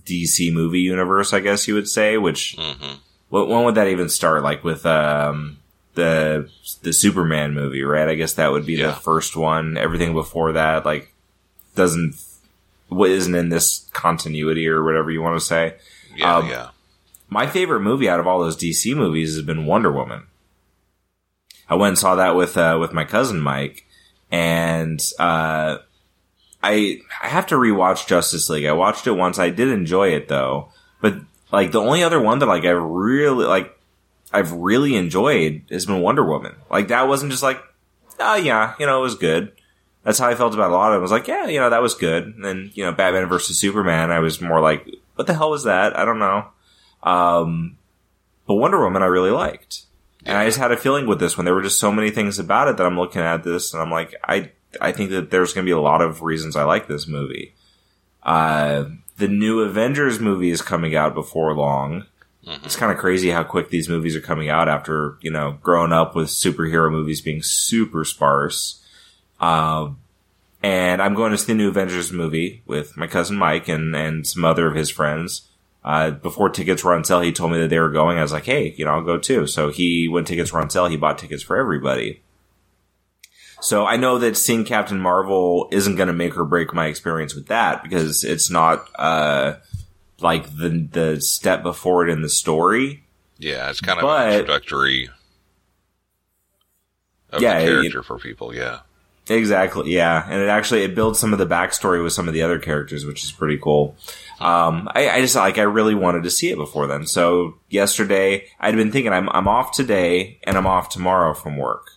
[0.06, 2.94] DC movie universe, I guess you would say, which, hmm
[3.30, 4.42] what when would that even start?
[4.44, 5.58] Like with um
[5.94, 6.48] the
[6.82, 8.08] the Superman movie, right?
[8.08, 8.88] I guess that would be Yeah.
[8.88, 9.76] the first one.
[9.76, 11.12] Everything before that, like,
[11.74, 12.14] doesn't
[12.88, 15.74] what isn't in this continuity or whatever you want to say.
[16.14, 16.36] Yeah.
[16.36, 16.68] Um, yeah.
[17.28, 20.24] My favorite movie out of all those DC movies has been Wonder Woman.
[21.68, 23.84] I went and saw that with uh, with my cousin Mike,
[24.30, 25.78] and uh,
[26.64, 28.64] I I have to rewatch Justice League.
[28.64, 29.38] I watched it once.
[29.38, 30.70] I did enjoy it though,
[31.02, 31.16] but
[31.52, 33.78] like the only other one that like I really like
[34.32, 36.56] I've really enjoyed has been Wonder Woman.
[36.70, 37.62] Like that wasn't just like
[38.18, 39.52] oh yeah, you know it was good.
[40.04, 40.98] That's how I felt about a lot of it.
[40.98, 42.24] I was like, yeah, you know, that was good.
[42.24, 45.64] And then, you know, Batman versus Superman, I was more like, what the hell was
[45.64, 45.98] that?
[45.98, 46.46] I don't know.
[47.02, 47.78] Um,
[48.46, 49.86] but Wonder Woman, I really liked.
[50.26, 52.38] And I just had a feeling with this when There were just so many things
[52.38, 55.52] about it that I'm looking at this and I'm like, I, I think that there's
[55.52, 57.54] going to be a lot of reasons I like this movie.
[58.22, 58.84] Uh,
[59.16, 62.06] the new Avengers movie is coming out before long.
[62.46, 65.92] It's kind of crazy how quick these movies are coming out after, you know, growing
[65.92, 68.84] up with superhero movies being super sparse.
[69.40, 69.98] Um,
[70.62, 74.26] and I'm going to see the new Avengers movie with my cousin Mike and and
[74.26, 75.48] some other of his friends.
[75.84, 78.18] Uh, before tickets were on sale, he told me that they were going.
[78.18, 79.46] I was like, hey, you know, I'll go too.
[79.46, 82.22] So he, when tickets were on sale, he bought tickets for everybody.
[83.64, 87.34] So I know that seeing Captain Marvel isn't going to make or break my experience
[87.34, 89.54] with that because it's not, uh,
[90.20, 93.04] like the, the step before it in the story.
[93.38, 95.08] Yeah, it's kind of But- an introductory
[97.30, 98.54] of Yeah, the it- character for people.
[98.54, 98.80] Yeah,
[99.30, 99.90] Exactly.
[99.90, 100.22] Yeah.
[100.28, 103.06] And it actually, it builds some of the backstory with some of the other characters,
[103.06, 103.96] which is pretty cool.
[104.38, 107.06] Um, I, I just like, I really wanted to see it before then.
[107.06, 111.92] So yesterday I'd been thinking I'm, I'm off today and I'm off tomorrow from work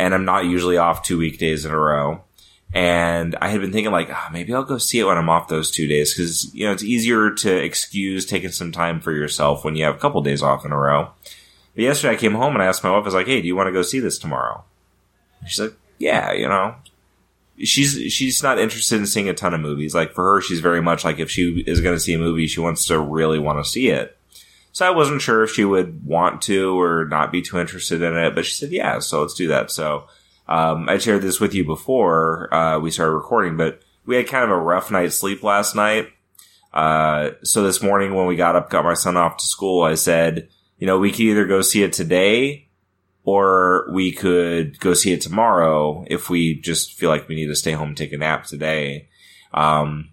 [0.00, 2.22] and I'm not usually off two weekdays in a row.
[2.72, 5.48] And I had been thinking like, ah, maybe I'll go see it when I'm off
[5.48, 6.14] those two days.
[6.14, 9.96] Cause, you know, it's easier to excuse taking some time for yourself when you have
[9.96, 11.10] a couple days off in a row.
[11.74, 13.48] But yesterday I came home and I asked my wife, I was like, Hey, do
[13.48, 14.64] you want to go see this tomorrow?
[15.46, 16.76] She's like, yeah, you know,
[17.58, 19.94] she's she's not interested in seeing a ton of movies.
[19.94, 22.46] Like for her, she's very much like if she is going to see a movie,
[22.46, 24.16] she wants to really want to see it.
[24.72, 28.16] So I wasn't sure if she would want to or not be too interested in
[28.16, 29.70] it, but she said, yeah, so let's do that.
[29.70, 30.06] So,
[30.48, 34.44] um, I shared this with you before, uh, we started recording, but we had kind
[34.44, 36.08] of a rough night's sleep last night.
[36.72, 39.94] Uh, so this morning when we got up, got my son off to school, I
[39.94, 42.68] said, you know, we could either go see it today
[43.24, 47.56] or we could go see it tomorrow if we just feel like we need to
[47.56, 49.08] stay home and take a nap today.
[49.52, 50.10] Um,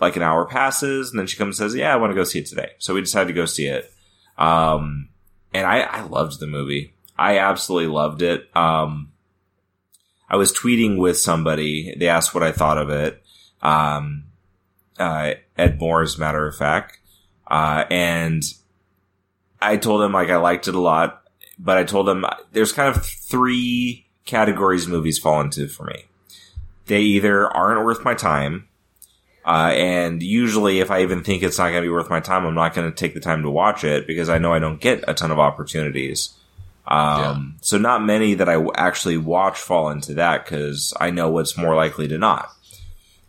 [0.00, 2.24] like an hour passes and then she comes and says, yeah, I want to go
[2.24, 2.72] see it today.
[2.78, 3.92] So we decided to go see it.
[4.38, 5.08] Um,
[5.52, 6.94] and I, I loved the movie.
[7.18, 8.48] I absolutely loved it.
[8.56, 9.12] Um,
[10.28, 11.94] I was tweeting with somebody.
[11.98, 13.22] They asked what I thought of it.
[13.60, 14.24] Um,
[14.98, 16.98] uh, Ed Moore, as a matter of fact.
[17.46, 18.42] Uh, and
[19.60, 21.22] I told him like I liked it a lot,
[21.58, 26.04] but I told him there's kind of three categories movies fall into for me.
[26.86, 28.68] They either aren't worth my time,
[29.44, 32.44] uh, and usually if I even think it's not going to be worth my time,
[32.44, 34.80] I'm not going to take the time to watch it because I know I don't
[34.80, 36.30] get a ton of opportunities.
[36.86, 41.56] Um, so not many that I actually watch fall into that because I know what's
[41.56, 42.50] more likely to not.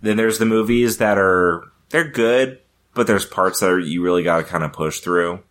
[0.02, 2.60] Then there's the movies that are, they're good,
[2.94, 5.44] but there's parts that are, you really got to kind of push through.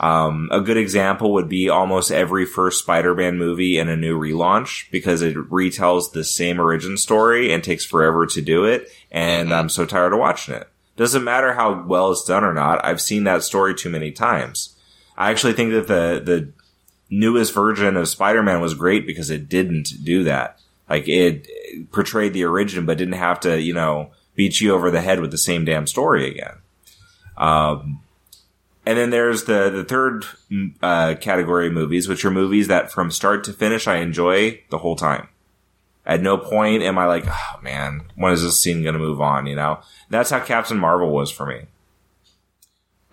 [0.00, 4.90] Um, a good example would be almost every first Spider-Man movie in a new relaunch
[4.90, 8.88] because it retells the same origin story and takes forever to do it.
[9.10, 10.68] And I'm so tired of watching it.
[10.96, 12.84] Doesn't matter how well it's done or not.
[12.84, 14.76] I've seen that story too many times.
[15.16, 16.52] I actually think that the, the
[17.10, 20.58] newest version of Spider-Man was great because it didn't do that.
[20.88, 21.46] Like it
[21.92, 25.30] portrayed the origin, but didn't have to, you know, beat you over the head with
[25.30, 26.56] the same damn story again.
[27.36, 28.00] Um,
[28.84, 32.90] and then there's the the third mm, uh, category of movies, which are movies that
[32.90, 35.28] from start to finish I enjoy the whole time.
[36.04, 39.20] At no point am I like, oh man, when is this scene going to move
[39.20, 39.46] on?
[39.46, 41.66] You know, that's how Captain Marvel was for me.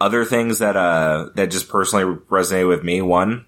[0.01, 3.01] Other things that uh that just personally resonated with me.
[3.01, 3.45] One,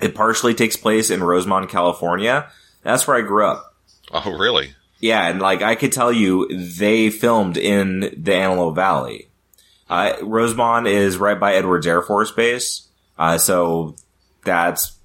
[0.00, 2.50] it partially takes place in Rosamond, California.
[2.82, 3.74] That's where I grew up.
[4.12, 4.74] Oh, really?
[5.00, 9.25] Yeah, and like I could tell you, they filmed in the Antelope Valley.
[9.88, 13.96] Uh, Rosamond is right by Edwards Air Force Base, uh, so
[14.44, 14.98] that's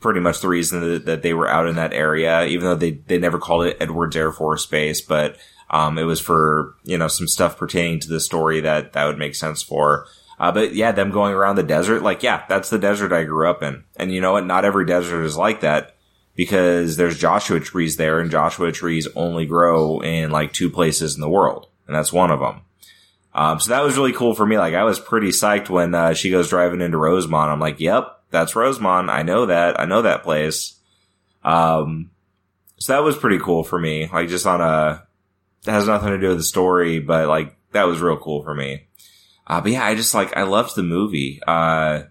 [0.00, 2.44] pretty much the reason that, that they were out in that area.
[2.44, 5.36] Even though they they never called it Edwards Air Force Base, but
[5.70, 9.18] um, it was for you know some stuff pertaining to the story that that would
[9.18, 10.06] make sense for.
[10.38, 13.48] Uh, but yeah, them going around the desert, like yeah, that's the desert I grew
[13.48, 14.44] up in, and you know what?
[14.44, 15.96] Not every desert is like that
[16.36, 21.20] because there's Joshua trees there and Joshua trees only grow in like two places in
[21.20, 21.68] the world.
[21.86, 22.60] And that's one of them.
[23.36, 24.58] Um, so that was really cool for me.
[24.58, 27.50] Like I was pretty psyched when, uh, she goes driving into Rosamond.
[27.50, 29.10] I'm like, yep, that's Rosamond.
[29.10, 29.78] I know that.
[29.78, 30.80] I know that place.
[31.44, 32.10] Um,
[32.78, 34.08] so that was pretty cool for me.
[34.12, 35.06] Like just on a,
[35.66, 38.54] it has nothing to do with the story, but like that was real cool for
[38.54, 38.86] me.
[39.46, 41.40] Uh, but yeah, I just like, I loved the movie.
[41.46, 42.04] Uh,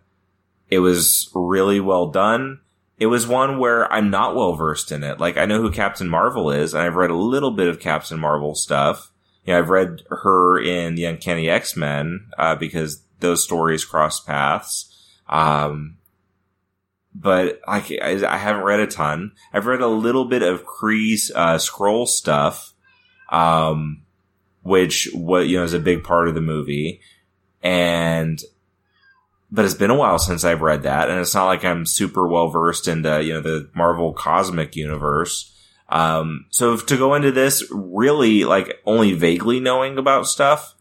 [0.70, 2.60] it was really well done
[2.98, 5.20] it was one where I'm not well versed in it.
[5.20, 8.20] Like I know who Captain Marvel is, and I've read a little bit of Captain
[8.20, 9.12] Marvel stuff.
[9.46, 14.20] You know, I've read her in the Uncanny X Men uh, because those stories cross
[14.20, 14.92] paths.
[15.28, 15.98] Um,
[17.16, 17.78] but I,
[18.28, 19.32] I haven't read a ton.
[19.54, 22.74] I've read a little bit of Kree's uh, Skrull stuff,
[23.32, 24.04] um,
[24.64, 27.00] which what you know is a big part of the movie,
[27.64, 28.42] and
[29.50, 32.28] but it's been a while since I've read that, and it's not like I'm super
[32.28, 35.55] well versed in the you know the Marvel cosmic universe.
[35.90, 40.76] Um, so to go into this really like only vaguely knowing about stuff,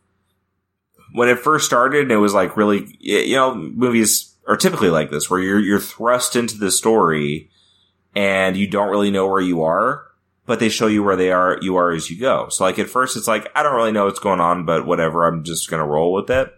[1.13, 5.29] when it first started, it was like really you know movies are typically like this
[5.31, 7.51] where you're you're thrust into the story
[8.17, 10.07] and you don't really know where you are.
[10.47, 12.49] but they show you where they are, you are as you go.
[12.51, 15.25] So like at first it's like, I don't really know what's going on, but whatever,
[15.25, 16.53] I'm just gonna roll with it.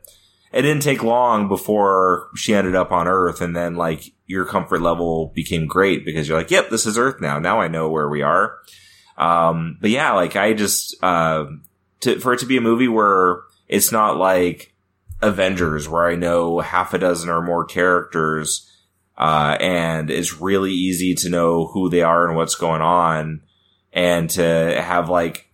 [0.57, 4.81] It didn't take long before she ended up on Earth and then like your comfort
[4.81, 7.39] level became great because you're like, yep, this is Earth now.
[7.39, 8.59] Now I know where we are.
[9.19, 11.47] Um, but yeah, like I just, uh,
[12.01, 14.75] to, for it to be a movie where it's not like
[15.23, 18.71] Avengers where I know half a dozen or more characters,
[19.17, 23.41] uh, and it's really easy to know who they are and what's going on
[23.93, 25.46] and to have like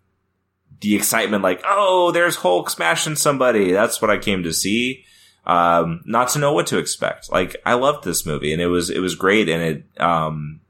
[0.82, 3.72] the excitement, like, oh, there's Hulk smashing somebody.
[3.72, 5.04] That's what I came to see.
[5.46, 7.32] Um, not to know what to expect.
[7.32, 9.48] Like, I loved this movie and it was, it was great.
[9.48, 10.60] And it, um,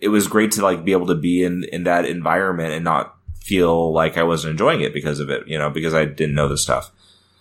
[0.00, 3.14] it was great to like be able to be in, in that environment and not
[3.40, 6.48] feel like I wasn't enjoying it because of it, you know, because I didn't know
[6.48, 6.90] the stuff.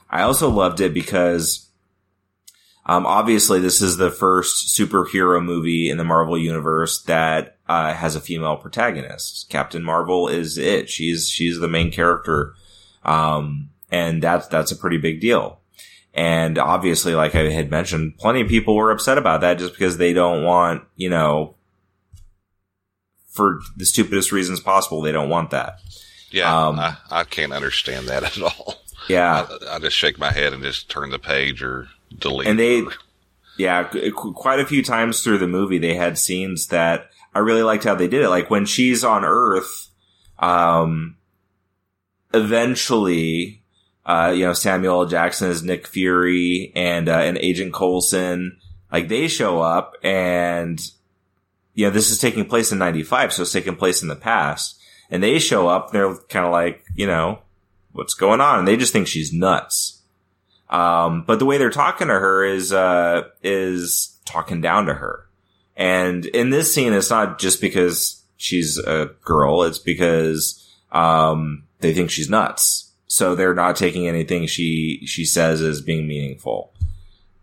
[0.10, 1.68] I also loved it because,
[2.86, 8.16] um, obviously this is the first superhero movie in the Marvel universe that, uh, has
[8.16, 9.50] a female protagonist.
[9.50, 10.90] Captain Marvel is it.
[10.90, 12.54] She's, she's the main character.
[13.04, 15.60] Um, and that's, that's a pretty big deal.
[16.14, 19.98] And obviously, like I had mentioned, plenty of people were upset about that just because
[19.98, 21.56] they don't want, you know,
[23.30, 25.80] for the stupidest reasons possible, they don't want that.
[26.32, 28.76] Yeah, Um, I, I can't understand that at all.
[29.08, 29.48] Yeah.
[29.70, 31.88] I, I just shake my head and just turn the page or
[32.18, 32.48] delete.
[32.48, 32.84] And they,
[33.58, 37.40] yeah, qu- qu- quite a few times through the movie, they had scenes that I
[37.40, 38.30] really liked how they did it.
[38.30, 39.90] Like when she's on Earth,
[40.40, 41.18] um,
[42.34, 43.64] eventually,
[44.06, 45.06] uh, you know, Samuel L.
[45.06, 48.58] Jackson is Nick Fury and, uh, and Agent Coulson,
[48.92, 50.80] like they show up and,
[51.74, 54.78] you know, this is taking place in 95, so it's taking place in the past.
[55.10, 57.40] And they show up, and they're kind of like, you know,
[57.92, 58.60] what's going on?
[58.60, 60.01] And they just think she's nuts.
[60.72, 65.28] Um, but the way they're talking to her is, uh, is talking down to her.
[65.76, 71.94] And in this scene, it's not just because she's a girl, it's because, um, they
[71.94, 72.92] think she's nuts.
[73.08, 76.72] So they're not taking anything she, she says as being meaningful.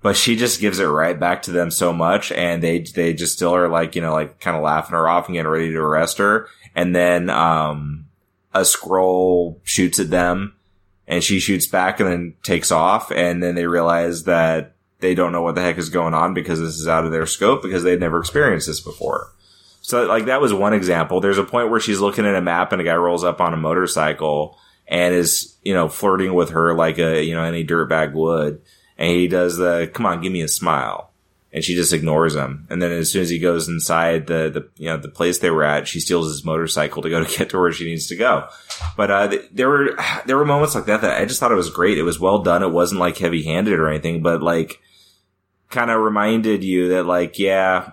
[0.01, 3.35] But she just gives it right back to them so much and they, they just
[3.35, 5.79] still are like, you know, like kind of laughing her off and getting ready to
[5.79, 6.49] arrest her.
[6.75, 8.07] And then, um,
[8.55, 10.55] a Skrull shoots at them
[11.09, 13.11] and she shoots back and then takes off.
[13.11, 16.61] And then they realize that they don't know what the heck is going on because
[16.61, 19.33] this is out of their scope because they'd never experienced this before.
[19.81, 21.21] So like that was one example.
[21.21, 23.55] There's a point where she's looking at a map and a guy rolls up on
[23.55, 28.13] a motorcycle and is, you know, flirting with her like a, you know, any dirtbag
[28.13, 28.61] would.
[28.99, 31.08] And he does the, come on, give me a smile.
[31.51, 32.67] And she just ignores him.
[32.69, 35.51] And then as soon as he goes inside the, the, you know, the place they
[35.51, 38.17] were at, she steals his motorcycle to go to get to where she needs to
[38.17, 38.49] go.
[38.97, 41.57] But, uh, th- there were, there were moments like that that I just thought it
[41.57, 41.99] was great.
[41.99, 42.63] It was well done.
[42.63, 44.81] It wasn't like heavy handed or anything, but like,
[45.71, 47.93] kind of reminded you that like, yeah,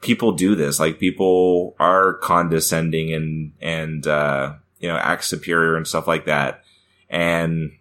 [0.00, 0.80] people do this.
[0.80, 6.62] Like people are condescending and, and, uh, you know, act superior and stuff like that.
[7.10, 7.72] And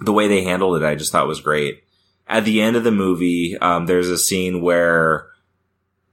[0.00, 1.84] the way they handled it, I just thought was great.
[2.32, 5.26] At the end of the movie, um, there's a scene where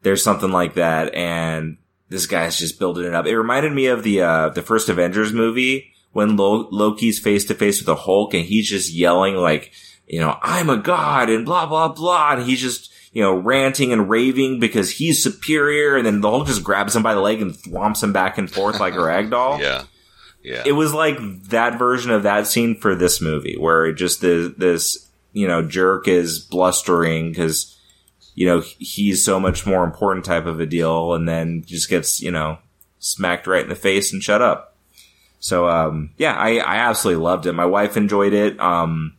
[0.01, 1.77] there's something like that and
[2.09, 3.25] this guy's just building it up.
[3.25, 7.53] It reminded me of the, uh, the first Avengers movie when Lo- Loki's face to
[7.53, 9.71] face with the Hulk and he's just yelling like,
[10.07, 12.33] you know, I'm a god and blah, blah, blah.
[12.33, 15.95] And he's just, you know, ranting and raving because he's superior.
[15.95, 18.51] And then the Hulk just grabs him by the leg and thwomps him back and
[18.51, 19.59] forth like a rag doll.
[19.61, 19.83] yeah,
[20.43, 20.63] yeah.
[20.65, 21.17] It was like
[21.49, 25.61] that version of that scene for this movie where it just the, this, you know,
[25.61, 27.77] jerk is blustering because,
[28.35, 32.21] you know, he's so much more important type of a deal and then just gets,
[32.21, 32.57] you know,
[32.99, 34.77] smacked right in the face and shut up.
[35.39, 37.53] So, um, yeah, I, I absolutely loved it.
[37.53, 38.59] My wife enjoyed it.
[38.59, 39.15] Um,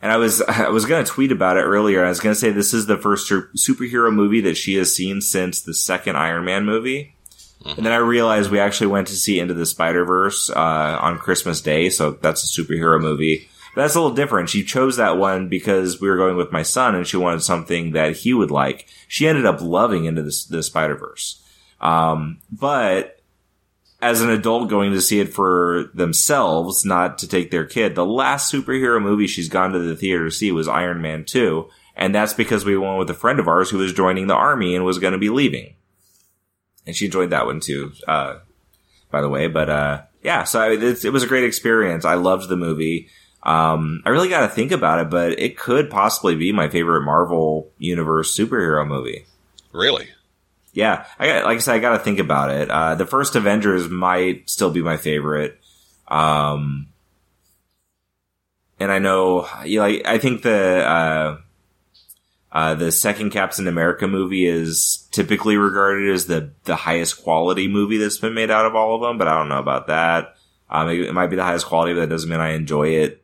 [0.00, 2.04] and I was, I was going to tweet about it earlier.
[2.04, 4.94] I was going to say this is the first su- superhero movie that she has
[4.94, 7.14] seen since the second Iron Man movie.
[7.64, 11.18] And then I realized we actually went to see Into the Spider Verse uh, on
[11.18, 13.48] Christmas Day, so that's a superhero movie.
[13.74, 14.50] That's a little different.
[14.50, 17.92] She chose that one because we were going with my son, and she wanted something
[17.92, 18.86] that he would like.
[19.08, 21.42] She ended up loving Into the, the Spider Verse,
[21.80, 23.20] um, but
[24.00, 28.04] as an adult going to see it for themselves, not to take their kid, the
[28.04, 32.14] last superhero movie she's gone to the theater to see was Iron Man Two, and
[32.14, 34.84] that's because we went with a friend of ours who was joining the army and
[34.84, 35.74] was going to be leaving
[36.86, 37.92] and she enjoyed that one too.
[38.06, 38.38] Uh,
[39.10, 42.04] by the way, but uh, yeah, so I, it, it was a great experience.
[42.04, 43.08] I loved the movie.
[43.42, 47.02] Um, I really got to think about it, but it could possibly be my favorite
[47.02, 49.26] Marvel Universe superhero movie.
[49.72, 50.08] really?
[50.74, 52.70] Yeah, I got, like I said, I got to think about it.
[52.70, 55.60] Uh, the first Avengers might still be my favorite.
[56.08, 56.88] Um,
[58.80, 61.38] and I know, you know, I, I think the, uh,
[62.52, 67.96] uh, the second Captain America movie is typically regarded as the the highest quality movie
[67.96, 70.36] that's been made out of all of them, but I don't know about that.
[70.68, 73.21] Um, it, it might be the highest quality, but that doesn't mean I enjoy it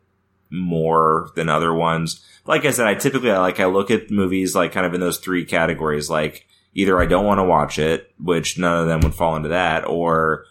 [0.51, 2.25] more than other ones.
[2.47, 5.19] Like I said, I typically like I look at movies like kind of in those
[5.19, 9.15] three categories, like either I don't want to watch it, which none of them would
[9.15, 10.45] fall into that, or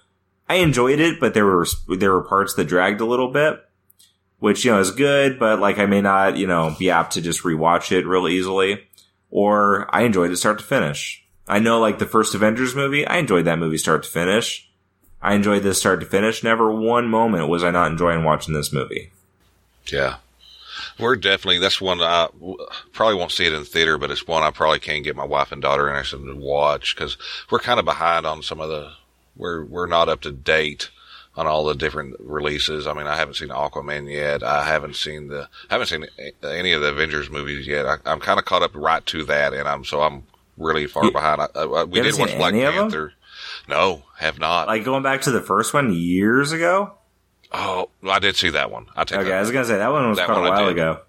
[0.49, 3.59] I enjoyed it, but there were there were parts that dragged a little bit,
[4.39, 7.21] which you know is good, but like I may not you know be apt to
[7.21, 8.83] just rewatch it real easily,
[9.29, 11.25] or I enjoyed it start to finish.
[11.47, 14.69] I know like the first Avengers movie, I enjoyed that movie start to finish.
[15.21, 16.43] I enjoyed this start to finish.
[16.43, 19.11] Never one moment was I not enjoying watching this movie.
[19.91, 20.17] Yeah.
[20.99, 22.27] We're definitely, that's one I
[22.93, 25.25] probably won't see it in the theater, but it's one I probably can get my
[25.25, 27.17] wife and daughter interested to watch because
[27.49, 28.91] we're kind of behind on some of the,
[29.35, 30.89] we're, we're not up to date
[31.35, 32.87] on all the different releases.
[32.87, 34.43] I mean, I haven't seen Aquaman yet.
[34.43, 36.05] I haven't seen the, I haven't seen
[36.43, 37.85] any of the Avengers movies yet.
[37.85, 40.23] I, am kind of caught up right to that and I'm, so I'm
[40.57, 41.41] really far You- behind.
[41.41, 42.83] I, I, we did watch Black any of them?
[42.85, 43.13] Panther.
[43.67, 44.67] No, have not.
[44.67, 46.93] Like going back to the first one years ago.
[47.51, 48.87] Oh, I did see that one.
[48.95, 50.49] I take Okay, that I was gonna say that one was That quite one a
[50.49, 51.01] while ago.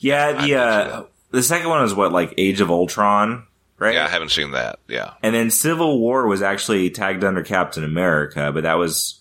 [0.00, 3.46] Yeah, the uh, the second one was what like Age of Ultron,
[3.78, 3.94] right?
[3.94, 4.78] Yeah, I haven't seen that.
[4.88, 5.14] Yeah.
[5.22, 9.20] And then Civil War was actually tagged under Captain America, but that was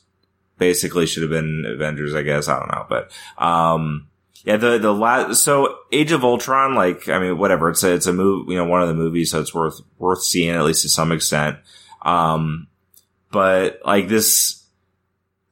[0.57, 2.47] basically should have been Avengers, I guess.
[2.47, 4.07] I don't know, but um,
[4.43, 7.69] yeah, the the last so Age of Ultron, like I mean, whatever.
[7.69, 10.23] It's a it's a move, you know, one of the movies, so it's worth worth
[10.23, 11.57] seeing at least to some extent.
[12.01, 12.67] Um,
[13.31, 14.60] but like this,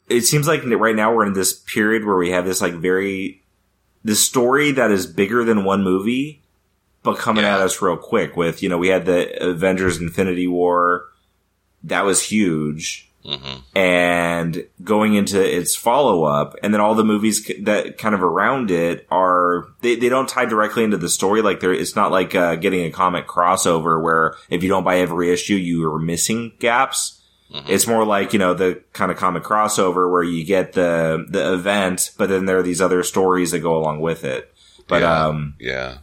[0.09, 3.43] it seems like right now we're in this period where we have this like very
[4.03, 6.41] this story that is bigger than one movie
[7.03, 7.55] but coming Yeah.
[7.55, 11.05] at us real quick with, you know, we had the Avengers Infinity War.
[11.83, 13.09] That was huge.
[13.25, 18.21] hmm And going into its follow up and then all the movies that kind of
[18.21, 21.41] around it are, they, they don't tie directly into the story.
[21.41, 24.97] Like there, it's not like, uh, getting a comic crossover where if you don't buy
[24.99, 27.18] every issue, you are missing gaps.
[27.51, 31.53] It's more like, you know, the kind of comic crossover where you get the, the
[31.53, 34.53] event, but then there are these other stories that go along with it.
[34.87, 35.25] But, Yeah.
[35.25, 35.97] um, Yeah.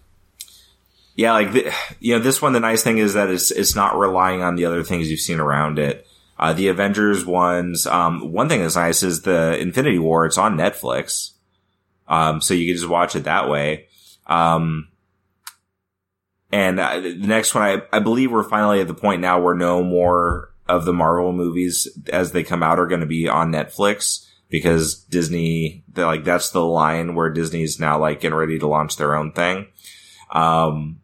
[1.15, 2.53] yeah, like the, you know, this one.
[2.53, 5.39] The nice thing is that it's it's not relying on the other things you've seen
[5.39, 6.07] around it.
[6.39, 7.87] Uh, the Avengers ones.
[7.87, 10.27] Um, one thing that's nice is the Infinity War.
[10.27, 11.31] It's on Netflix,
[12.09, 13.87] um, so you can just watch it that way.
[14.27, 14.89] Um,
[16.53, 19.55] and uh, the next one, I, I believe we're finally at the point now where
[19.55, 23.53] no more of the Marvel movies as they come out are going to be on
[23.53, 28.97] Netflix because Disney, like that's the line where Disney's now like getting ready to launch
[28.97, 29.67] their own thing.
[30.31, 31.01] Um,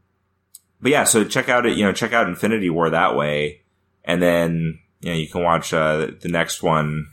[0.80, 3.62] but yeah, so check out it, you know, check out Infinity War that way.
[4.04, 7.06] And then, you know, you can watch, uh, the next one,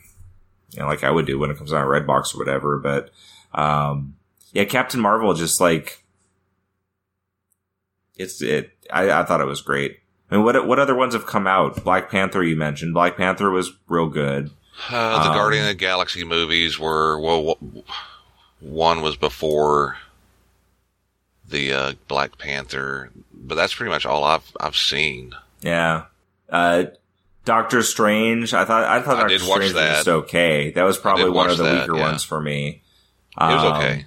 [0.72, 2.80] you know, like I would do when it comes out on Redbox or whatever.
[2.80, 3.12] But,
[3.54, 4.16] um,
[4.54, 6.04] yeah, Captain Marvel just like,
[8.18, 10.00] it's, it, I, I thought it was great.
[10.32, 11.84] I mean, what, what other ones have come out?
[11.84, 12.94] Black Panther, you mentioned.
[12.94, 14.52] Black Panther was real good.
[14.90, 17.58] Uh, the Um, Guardian of the Galaxy movies were well.
[18.60, 19.98] One was before
[21.48, 25.34] the uh, Black Panther, but that's pretty much all I've I've seen.
[25.62, 26.06] Yeah.
[26.50, 26.86] Uh,
[27.46, 28.54] Doctor Strange.
[28.54, 30.72] I thought I thought I Doctor Strange was okay.
[30.72, 32.02] That was probably one of the that, weaker yeah.
[32.02, 32.82] ones for me.
[33.40, 34.06] It was Um, okay.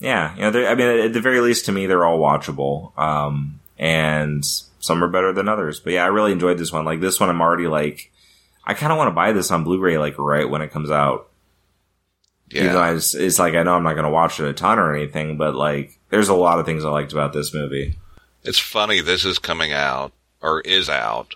[0.00, 2.96] Yeah, you know, I mean, at the very least, to me, they're all watchable.
[2.98, 4.44] Um, and
[4.84, 5.80] some are better than others.
[5.80, 6.84] But yeah, I really enjoyed this one.
[6.84, 8.12] Like this one, I'm already like,
[8.64, 11.30] I kind of want to buy this on Blu-ray, like right when it comes out.
[12.50, 14.78] Yeah, I just- it's like I know I'm not going to watch it a ton
[14.78, 17.96] or anything, but like, there's a lot of things I liked about this movie.
[18.44, 19.00] it's funny.
[19.00, 20.12] This is coming out
[20.42, 21.34] or is out,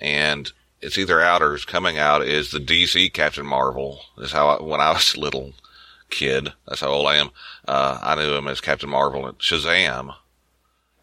[0.00, 2.22] and it's either out or is coming out.
[2.22, 4.00] Is the DC Captain Marvel?
[4.18, 5.52] Is how I, when I was a little
[6.10, 6.52] kid.
[6.66, 7.30] That's how old I am.
[7.68, 9.26] Uh, I knew him as Captain Marvel.
[9.26, 10.14] And Shazam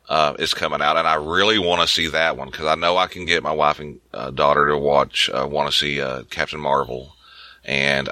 [0.09, 2.97] uh, is coming out, and I really want to see that one because I know
[2.97, 5.29] I can get my wife and uh, daughter to watch.
[5.29, 7.15] Uh, want to see uh, Captain Marvel,
[7.63, 8.09] and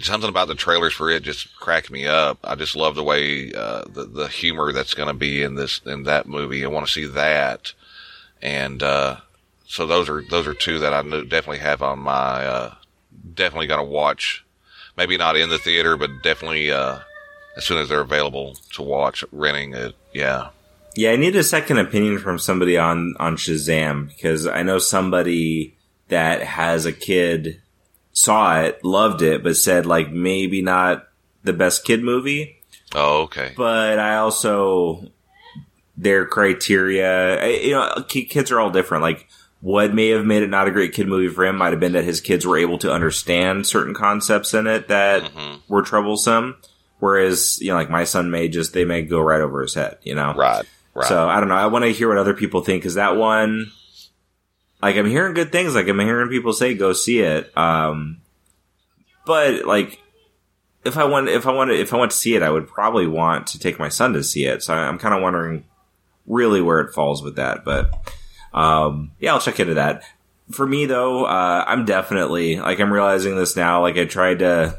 [0.00, 2.38] something about the trailers for it just cracked me up.
[2.42, 5.80] I just love the way uh, the the humor that's going to be in this
[5.86, 6.64] in that movie.
[6.64, 7.72] I want to see that,
[8.40, 9.16] and uh,
[9.66, 12.74] so those are those are two that I definitely have on my uh,
[13.34, 14.44] definitely going to watch.
[14.96, 16.98] Maybe not in the theater, but definitely uh,
[17.56, 19.94] as soon as they're available to watch, renting it.
[20.12, 20.50] Yeah.
[20.94, 25.76] Yeah, I need a second opinion from somebody on on Shazam because I know somebody
[26.08, 27.62] that has a kid
[28.12, 31.08] saw it, loved it, but said like maybe not
[31.44, 32.60] the best kid movie.
[32.94, 33.54] Oh, okay.
[33.56, 35.10] But I also
[35.96, 39.02] their criteria, you know, kids are all different.
[39.02, 39.28] Like
[39.60, 41.92] what may have made it not a great kid movie for him might have been
[41.92, 46.56] that his kids were able to understand certain concepts in it that hmm were troublesome.
[46.98, 49.98] Whereas, you know, like my son may just, they may go right over his head,
[50.02, 50.34] you know?
[50.34, 50.64] Right.
[50.94, 51.06] Right.
[51.06, 51.54] So I don't know.
[51.54, 53.70] I want to hear what other people think because that one,
[54.82, 55.74] like I'm hearing good things.
[55.74, 57.56] Like I'm hearing people say go see it.
[57.56, 58.20] Um,
[59.24, 60.00] but like
[60.84, 63.06] if I want, if I want if I want to see it, I would probably
[63.06, 64.62] want to take my son to see it.
[64.62, 65.64] So I'm kind of wondering
[66.26, 67.64] really where it falls with that.
[67.64, 67.92] But
[68.52, 70.02] um, yeah, I'll check into that.
[70.50, 73.80] For me though, uh, I'm definitely like I'm realizing this now.
[73.80, 74.78] Like I tried to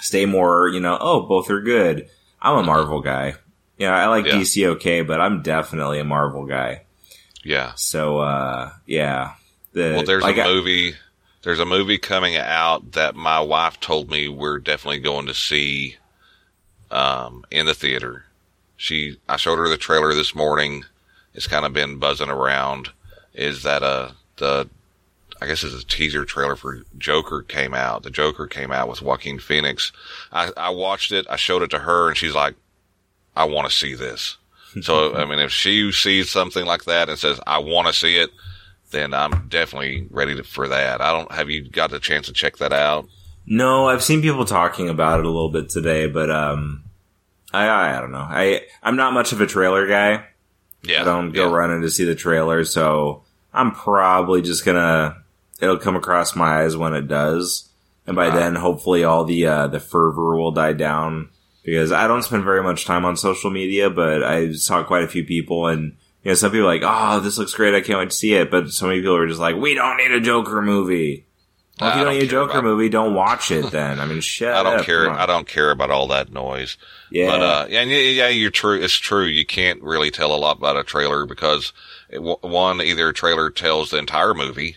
[0.00, 2.08] stay more, you know, oh, both are good.
[2.40, 3.34] I'm a Marvel guy.
[3.82, 4.34] Yeah, I like Yeah.
[4.34, 6.82] DC okay, but I'm definitely a Marvel guy.
[7.44, 7.72] Yeah.
[7.74, 9.34] So uh, yeah,
[9.72, 10.94] the, Well, there's like, a I- movie.
[11.42, 15.96] There's a movie coming out that my wife told me we're definitely going to see
[16.92, 18.24] um, in the theater.
[18.76, 20.84] She, I showed her the trailer this morning.
[21.34, 22.90] It's kind of been buzzing around.
[23.34, 24.68] Is that uh the,
[25.40, 28.02] I guess it's a teaser trailer for Joker came out.
[28.04, 29.90] The Joker came out with Joaquin Phoenix.
[30.30, 31.26] I, I watched it.
[31.28, 32.54] I showed it to her, and she's like,
[33.34, 34.36] "I want to see this."
[34.80, 38.16] So, I mean, if she sees something like that and says, "I want to see
[38.16, 38.30] it,"
[38.90, 41.00] then I'm definitely ready to, for that.
[41.00, 43.08] I don't have you got the chance to check that out.
[43.46, 46.84] No, I've seen people talking about it a little bit today, but um,
[47.52, 48.26] I I don't know.
[48.28, 50.26] I I'm not much of a trailer guy.
[50.82, 51.54] Yeah, I don't go yeah.
[51.54, 55.16] running to see the trailer, so I'm probably just gonna.
[55.60, 57.68] It'll come across my eyes when it does,
[58.06, 61.30] and by then, hopefully, all the uh, the fervor will die down.
[61.64, 65.08] Because I don't spend very much time on social media, but I saw quite a
[65.08, 67.74] few people, and you know, some people are like, "Oh, this looks great!
[67.74, 69.96] I can't wait to see it." But so many people are just like, "We don't
[69.96, 71.26] need a Joker movie."
[71.80, 73.70] Well, if you don't don't need a Joker movie, don't watch it.
[73.70, 74.48] Then I mean, shit.
[74.54, 75.08] I don't care.
[75.10, 76.76] I don't care about all that noise.
[77.10, 78.80] Yeah, But uh, yeah, and yeah, yeah, you're true.
[78.80, 79.24] It's true.
[79.24, 81.72] You can't really tell a lot about a trailer because
[82.08, 84.76] it, one, either a trailer tells the entire movie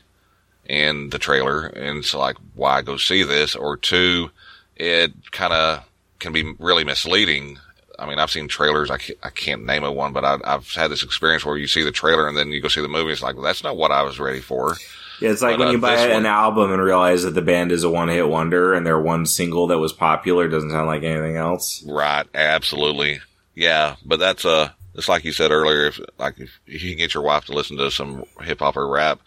[0.67, 3.55] and the trailer, and it's like, why go see this?
[3.55, 4.31] Or two,
[4.75, 5.83] it kind of
[6.19, 7.59] can be really misleading.
[7.97, 8.91] I mean, I've seen trailers.
[8.91, 11.67] I can't, I can't name a one, but I, I've had this experience where you
[11.67, 13.11] see the trailer and then you go see the movie.
[13.11, 14.75] It's like, well, that's not what I was ready for.
[15.21, 17.31] Yeah, it's like But, when uh, you buy this an one- album and realize that
[17.31, 20.71] the band is a one hit wonder and their one single that was popular doesn't
[20.71, 21.83] sound like anything else.
[21.87, 23.21] Right, absolutely.
[23.53, 27.13] Yeah, but that's uh it's like you said earlier, if like if you can get
[27.13, 29.19] your wife to listen to some hip hop or rap,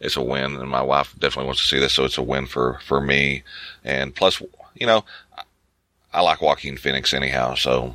[0.00, 0.56] it's a win.
[0.56, 3.42] And my wife definitely wants to see this, so it's a win for for me.
[3.84, 4.42] And plus,
[4.74, 5.04] you know,
[6.16, 7.94] I- like Joaquin Phoenix anyhow, so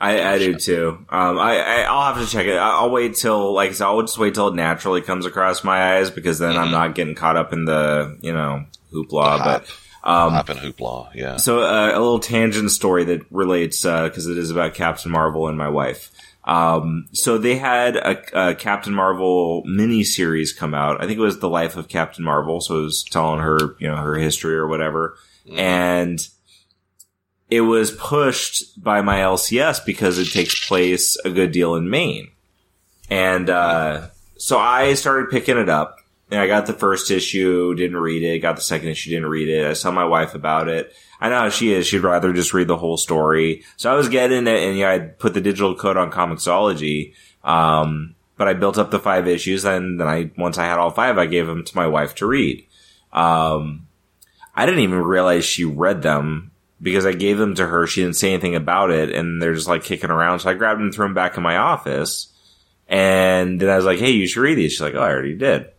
[0.00, 0.98] I, I do too.
[1.08, 2.56] Um, I, I I'll have to check it.
[2.56, 5.96] I'll wait till like I said, I'll just wait till it naturally comes across my
[5.96, 6.72] eyes because then I'm Mhm.
[6.72, 9.38] not getting caught up in the you know hoopla.
[9.38, 11.14] But um, hype and hoopla.
[11.14, 15.48] Yeah, So uh, a little tangent story that relates because it is about Captain Marvel
[15.48, 16.10] and my wife.
[16.46, 21.02] Um, so they had a, a Captain Marvel mini series come out.
[21.02, 22.60] I think it was the life of Captain Marvel.
[22.60, 25.16] So it was telling her, you know, her history or whatever.
[25.56, 26.18] And
[27.50, 32.30] it was pushed by my LCS because it takes place a good deal in Maine.
[33.10, 35.98] And, uh, so I started picking it up
[36.30, 39.48] and I got the first issue, didn't read it, got the second issue, didn't read
[39.48, 39.66] it.
[39.66, 40.92] I saw my wife about it.
[41.20, 41.86] I know how she is.
[41.86, 43.62] She'd rather just read the whole story.
[43.76, 47.14] So I was getting it and yeah, I put the digital code on Comixology.
[47.44, 50.90] Um, but I built up the five issues and then I, once I had all
[50.90, 52.66] five, I gave them to my wife to read.
[53.12, 53.86] Um,
[54.56, 56.50] I didn't even realize she read them
[56.84, 57.86] because I gave them to her.
[57.86, 60.40] She didn't say anything about it and they're just like kicking around.
[60.40, 62.28] So I grabbed them and threw them back in my office.
[62.86, 64.72] And then I was like, Hey, you should read these.
[64.72, 65.70] She's like, Oh, I already did.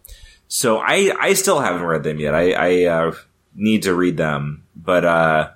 [0.48, 2.34] So I, I still haven't read them yet.
[2.34, 3.16] I, I, uh,
[3.54, 5.52] need to read them, but, uh,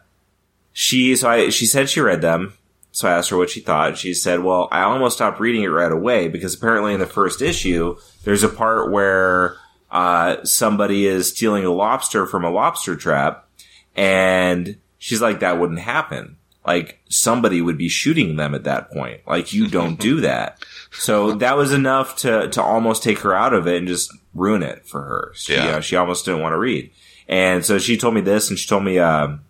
[0.71, 2.53] she, so I, she said she read them.
[2.91, 3.97] So I asked her what she thought.
[3.97, 7.41] She said, well, I almost stopped reading it right away because apparently in the first
[7.41, 9.57] issue, there's a part where,
[9.91, 13.47] uh, somebody is stealing a lobster from a lobster trap
[13.95, 16.35] and she's like, that wouldn't happen.
[16.65, 19.21] Like somebody would be shooting them at that point.
[19.25, 20.63] Like you don't do that.
[20.91, 24.61] So that was enough to, to almost take her out of it and just ruin
[24.61, 25.31] it for her.
[25.35, 25.77] She, Yeah.
[25.77, 26.91] uh, she almost didn't want to read.
[27.27, 29.41] And so she told me this and she told me, um,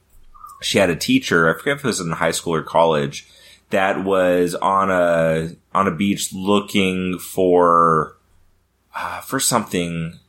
[0.61, 3.27] she had a teacher, I forget if it was in high school or college,
[3.71, 8.17] that was on a, on a beach looking for,
[8.95, 10.19] uh, for something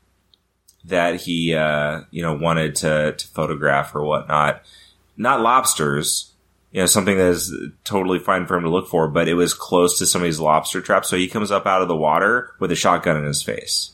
[0.84, 4.62] that he, uh, you know, wanted to, to photograph or whatnot.
[5.20, 6.32] Not lobsters,
[6.72, 7.54] you know, something that is
[7.84, 11.04] totally fine for him to look for, but it was close to somebody's lobster trap.
[11.04, 13.90] So he comes up out of the water with a shotgun in his face.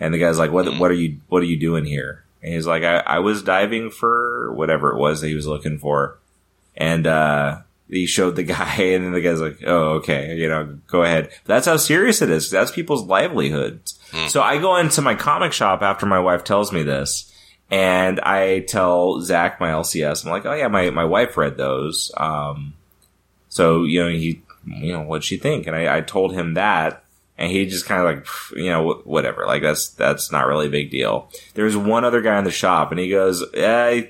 [0.00, 2.24] And the guy's like, what, what are you, what are you doing here?
[2.42, 5.78] And he's like, I, I was diving for whatever it was that he was looking
[5.78, 6.18] for.
[6.76, 7.58] And, uh,
[7.88, 11.30] he showed the guy and then the guy's like, oh, okay, you know, go ahead.
[11.44, 12.50] That's how serious it is.
[12.50, 13.98] That's people's livelihoods.
[14.28, 17.32] So I go into my comic shop after my wife tells me this
[17.74, 22.12] and I tell Zach, my LCS, I'm like, oh yeah, my, my wife read those.
[22.16, 22.74] Um,
[23.48, 25.66] so, you know, he, you know, what'd she think?
[25.66, 27.02] And I, I told him that.
[27.36, 29.44] And he just kind of like, you know, whatever.
[29.44, 31.32] Like that's, that's not really a big deal.
[31.54, 34.02] There's one other guy in the shop and he goes, yeah,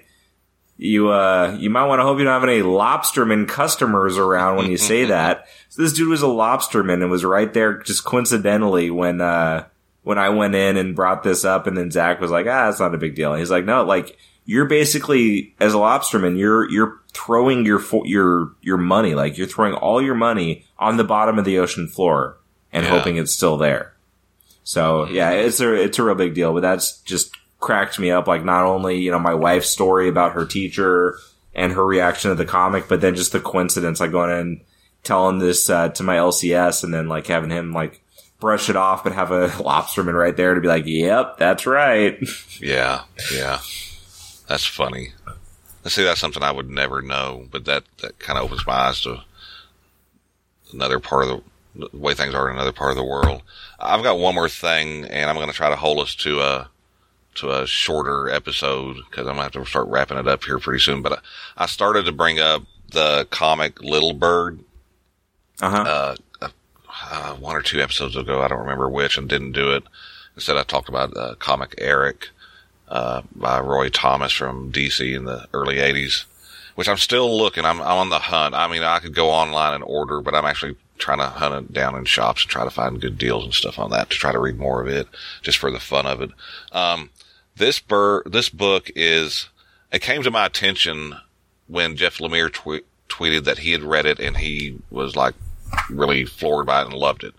[0.77, 4.71] you, uh, you might want to hope you don't have any lobsterman customers around when
[4.71, 5.47] you say that.
[5.71, 9.65] So this dude was a lobsterman and was right there just coincidentally when, uh,
[10.05, 12.79] when I went in and brought this up and then Zach was like, ah, it's
[12.81, 13.35] not a big deal.
[13.35, 18.53] He's like, no, like, you're basically, as a lobsterman, you're, you're throwing your, fo- your,
[18.61, 22.37] your money, like you're throwing all your money on the bottom of the ocean floor
[22.71, 22.91] and Yeah.
[22.91, 23.95] hoping it's still there.
[24.63, 28.27] So yeah, it's a, it's a real big deal, but that's just cracked me up.
[28.27, 31.19] Like not only, you know, my wife's story about her teacher
[31.55, 34.61] and her reaction to the comic, but then just the coincidence, like going in and
[35.03, 38.03] telling this, uh, to my LCS and then like having him like
[38.45, 42.19] brush it off, but have a lobsterman right there to be like, yep, that's right.
[42.61, 43.61] Yeah, yeah.
[44.47, 45.13] That's funny.
[45.83, 48.75] I see that's something I would never know, but that, that kind of opens my
[48.75, 49.23] eyes to
[50.75, 51.43] another part of
[51.75, 53.41] the, the way things are in another part of the world.
[53.81, 56.69] I've got one more thing, and I'm going to try to hold us to a
[57.37, 60.59] to a shorter episode because I'm going to have to start wrapping it up here
[60.59, 61.01] pretty soon.
[61.03, 64.61] But I, I started to bring up the comic Little Bird
[65.63, 65.77] Uh-huh.
[65.83, 66.17] uh,
[67.11, 68.43] uh, one or two episodes ago.
[68.43, 69.85] I don't remember which, and didn't do it.
[70.35, 72.31] Instead, I talked about uh, comic Arak
[72.89, 76.25] uh, by Roy Thomas from DC in the early '80s,
[76.75, 77.65] which I'm still looking.
[77.65, 78.55] I'm, I'm on the hunt.
[78.55, 81.73] I mean, I could go online and order, but I'm actually trying to hunt it
[81.73, 84.33] down in shops and try to find good deals and stuff on that to try
[84.33, 85.09] to read more of it,
[85.43, 86.31] just for the fun of it.
[86.73, 87.11] Um,
[87.57, 89.49] this bur- this book is.
[89.93, 91.15] It came to my attention
[91.69, 95.35] when Jeff Lemire twe- tweeted that he had read it and he was like
[95.91, 97.35] really floored by it and loved it.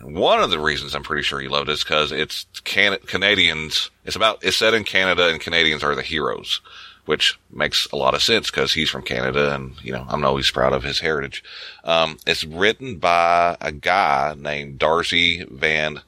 [0.00, 3.90] One of the reasons I'm pretty sure he loved it is because it's can- Canadians.
[4.04, 6.60] It's about it's set in Canada and Canadians are the heroes,
[7.06, 10.50] which makes a lot of sense because he's from Canada and you know I'm always
[10.50, 11.42] proud of his heritage.
[11.82, 16.02] Um, it's written by a guy named Darcy Van,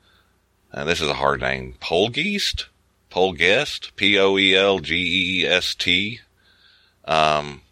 [0.70, 2.66] and this is a hard name, Polgeest,
[3.10, 6.20] Polgest, P O E L G E S T
[7.08, 7.62] um,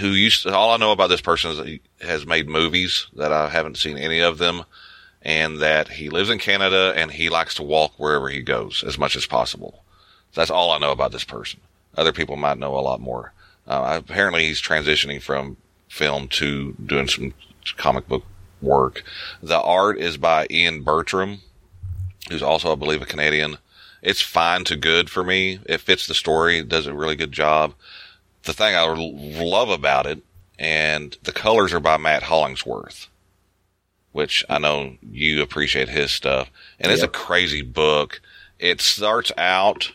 [0.00, 3.48] who used to, all I know about this person is has made movies that I
[3.48, 4.64] haven't seen any of them
[5.22, 8.98] and that he lives in Canada and he likes to walk wherever he goes as
[8.98, 9.82] much as possible.
[10.34, 11.60] That's all I know about this person.
[11.96, 13.32] Other people might know a lot more.
[13.66, 15.56] Uh, apparently he's transitioning from
[15.88, 17.32] film to doing some
[17.76, 18.24] comic book
[18.60, 19.02] work.
[19.42, 21.40] The art is by Ian Bertram,
[22.28, 23.58] who's also, I believe, a Canadian.
[24.02, 25.58] It's fine to good for me.
[25.66, 27.74] It fits the story, does a really good job
[28.46, 30.22] the thing I love about it,
[30.58, 33.08] and the colors are by Matt Hollingsworth,
[34.12, 36.50] which I know you appreciate his stuff.
[36.80, 38.20] And it's a crazy book.
[38.58, 39.92] It starts out,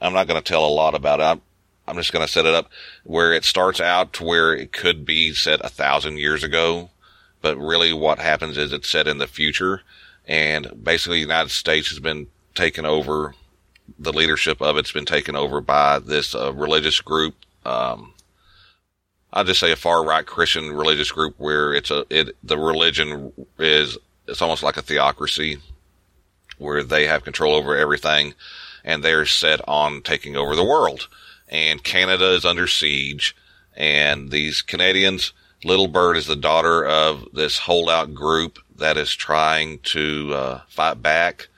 [0.00, 1.24] I'm not going to tell a lot about it.
[1.24, 1.40] I'm,
[1.86, 2.70] I'm just going to set it up
[3.04, 6.90] where it starts out to where it could be set a thousand years ago.
[7.40, 9.82] But really what happens is it's set in the future.
[10.26, 13.34] And basically the United States has been taken over
[13.98, 17.34] the leadership of it's been taken over by this uh, religious group.
[17.64, 18.12] Um,
[19.32, 23.32] I'll just say a far right Christian religious group where it's a it the religion
[23.58, 25.58] is it's almost like a theocracy
[26.58, 28.34] where they have control over everything
[28.84, 31.08] and they're set on taking over the world.
[31.48, 33.36] And Canada is under siege
[33.76, 35.32] and these Canadians
[35.64, 41.02] Little Bird is the daughter of this holdout group that is trying to uh, fight
[41.02, 41.48] back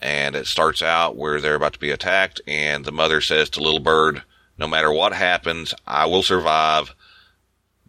[0.00, 3.62] and it starts out where they're about to be attacked and the mother says to
[3.62, 4.22] little bird
[4.56, 6.94] no matter what happens i will survive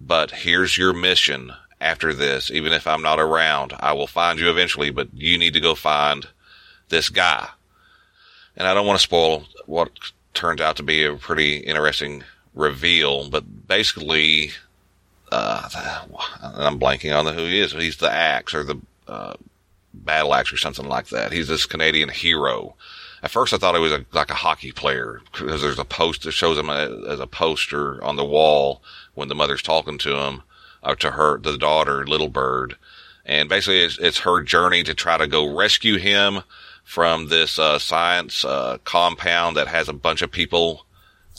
[0.05, 4.49] but here's your mission after this even if i'm not around i will find you
[4.49, 6.27] eventually but you need to go find
[6.89, 7.47] this guy
[8.55, 9.91] and i don't want to spoil what
[10.33, 12.23] turns out to be a pretty interesting
[12.53, 14.51] reveal but basically
[15.31, 15.69] uh,
[16.41, 19.33] i'm blanking on the who he is he's the axe or the uh,
[19.93, 21.31] battle axe or something like that.
[21.31, 22.75] He's this Canadian hero.
[23.23, 26.23] At first, I thought it was a, like a hockey player because there's a post
[26.23, 28.81] that shows him as a poster on the wall
[29.13, 30.41] when the mother's talking to him,
[30.83, 32.77] or to her, the daughter, Little Bird.
[33.25, 36.41] And basically, it's, it's her journey to try to go rescue him
[36.83, 40.85] from this uh, science uh, compound that has a bunch of people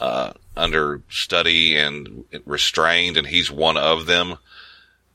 [0.00, 4.36] uh, under study and restrained, and he's one of them.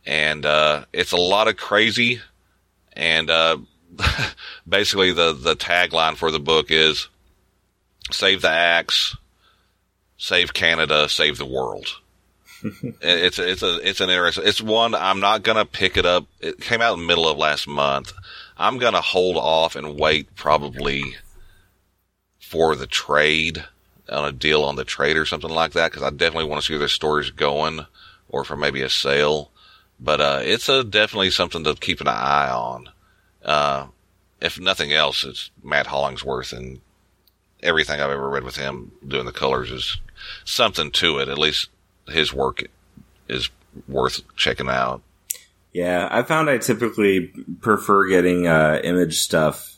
[0.06, 2.22] And uh, it's a lot of crazy
[2.94, 3.58] and uh,
[4.68, 7.08] basically the the tagline for the book is
[8.12, 9.16] "Save the axe,
[10.18, 11.88] save Canada, save the world."
[13.02, 14.44] it's it's a it's an interesting.
[14.46, 16.26] It's one I'm not gonna pick it up.
[16.40, 18.14] It came out in the middle of last month.
[18.58, 21.16] I'm gonna hold off and wait probably
[22.40, 23.66] for the trade
[24.10, 26.68] on a deal on the trade or something like that because I definitely want to
[26.68, 27.86] see where the story's going
[28.30, 29.52] or for maybe a sale.
[30.00, 32.90] But uh, it's a definitely something to keep an eye on.
[33.48, 33.88] Uh,
[34.42, 36.82] if nothing else, it's Matt Hollingsworth and
[37.64, 40.00] everything I've ever read with him doing the colors is
[40.46, 41.30] something to it.
[41.30, 41.70] At least
[42.08, 42.64] his work
[43.28, 43.50] is
[43.88, 45.02] worth checking out.
[45.74, 47.32] Yeah, I found I typically
[47.62, 49.78] prefer getting uh, image stuff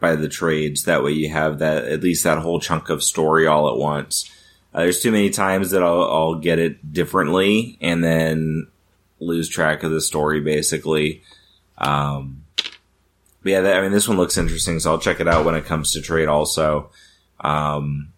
[0.00, 0.84] by the trades.
[0.84, 4.30] That way, you have that at least that whole chunk of story all at once.
[4.72, 8.68] Uh, there's too many times that I'll, I'll get it differently and then
[9.20, 11.22] lose track of the story, basically.
[11.78, 12.43] Um,
[13.44, 15.54] but yeah, that, I mean, this one looks interesting, so I'll check it out when
[15.54, 16.28] it comes to trade.
[16.28, 16.90] Also,
[17.40, 18.08] um,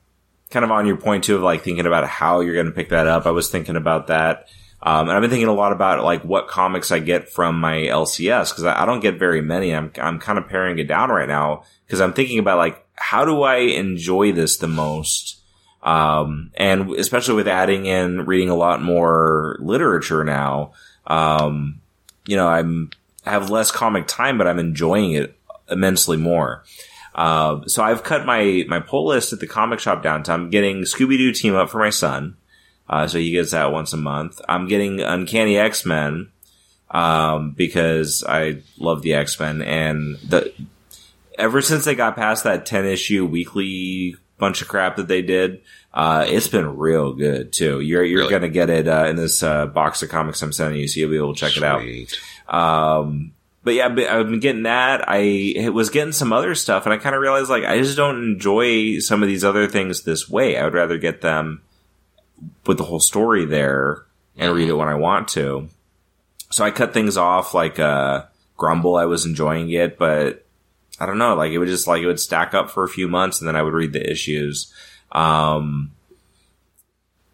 [0.50, 2.90] kind of on your point too of like thinking about how you're going to pick
[2.90, 3.26] that up.
[3.26, 4.48] I was thinking about that.
[4.80, 7.74] Um, and I've been thinking a lot about like what comics I get from my
[7.74, 9.74] LCS because I, I, don't get very many.
[9.74, 13.24] I'm I'm kind of paring it down right now because I'm thinking about like how
[13.24, 15.40] do I enjoy this the most,
[15.82, 20.72] um, and especially with adding in reading a lot more literature now.
[21.06, 21.80] Um,
[22.26, 22.90] you know, I'm
[23.26, 25.36] have less comic time, but I'm enjoying it
[25.70, 26.64] immensely more.
[27.14, 30.40] Uh, so I've cut my my pull list at the comic shop downtown.
[30.42, 32.36] I'm getting Scooby Doo team up for my son.
[32.88, 34.40] Uh, so he gets that once a month.
[34.48, 36.30] I'm getting Uncanny X Men
[36.90, 40.52] um, because I love the X Men, and the
[41.38, 45.62] ever since they got past that ten issue weekly bunch of crap that they did,
[45.94, 47.80] uh, it's been real good too.
[47.80, 48.30] You're you're really?
[48.30, 51.10] gonna get it uh, in this uh, box of comics I'm sending you, so you'll
[51.10, 51.64] be able to check Sweet.
[51.64, 52.18] it out.
[52.48, 53.32] Um,
[53.64, 55.04] but yeah, I've been getting that.
[55.08, 58.22] I was getting some other stuff, and I kind of realized like I just don't
[58.22, 60.56] enjoy some of these other things this way.
[60.56, 61.62] I would rather get them
[62.64, 64.04] with the whole story there
[64.36, 65.68] and read it when I want to.
[66.50, 68.26] So I cut things off like uh
[68.56, 70.46] Grumble, I was enjoying it, but
[70.98, 73.08] I don't know, like it would just like it would stack up for a few
[73.08, 74.72] months and then I would read the issues.
[75.12, 75.90] Um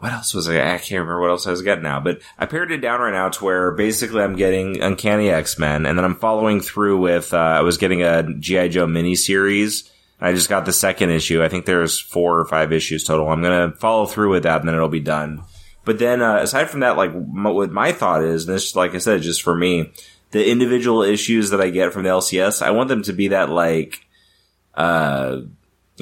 [0.02, 0.74] what else was I?
[0.74, 3.12] I can't remember what else I was getting now, but I pared it down right
[3.12, 7.32] now to where basically I'm getting Uncanny X Men, and then I'm following through with
[7.32, 9.90] uh, I was getting a GI Joe mini series
[10.22, 11.42] I just got the second issue.
[11.42, 13.28] I think there's four or five issues total.
[13.28, 15.42] I'm gonna follow through with that, and then it'll be done.
[15.84, 18.98] But then, uh, aside from that, like what my thought is, and this, like I
[18.98, 19.92] said, just for me,
[20.30, 23.50] the individual issues that I get from the LCS, I want them to be that
[23.50, 24.06] like,
[24.74, 25.38] uh,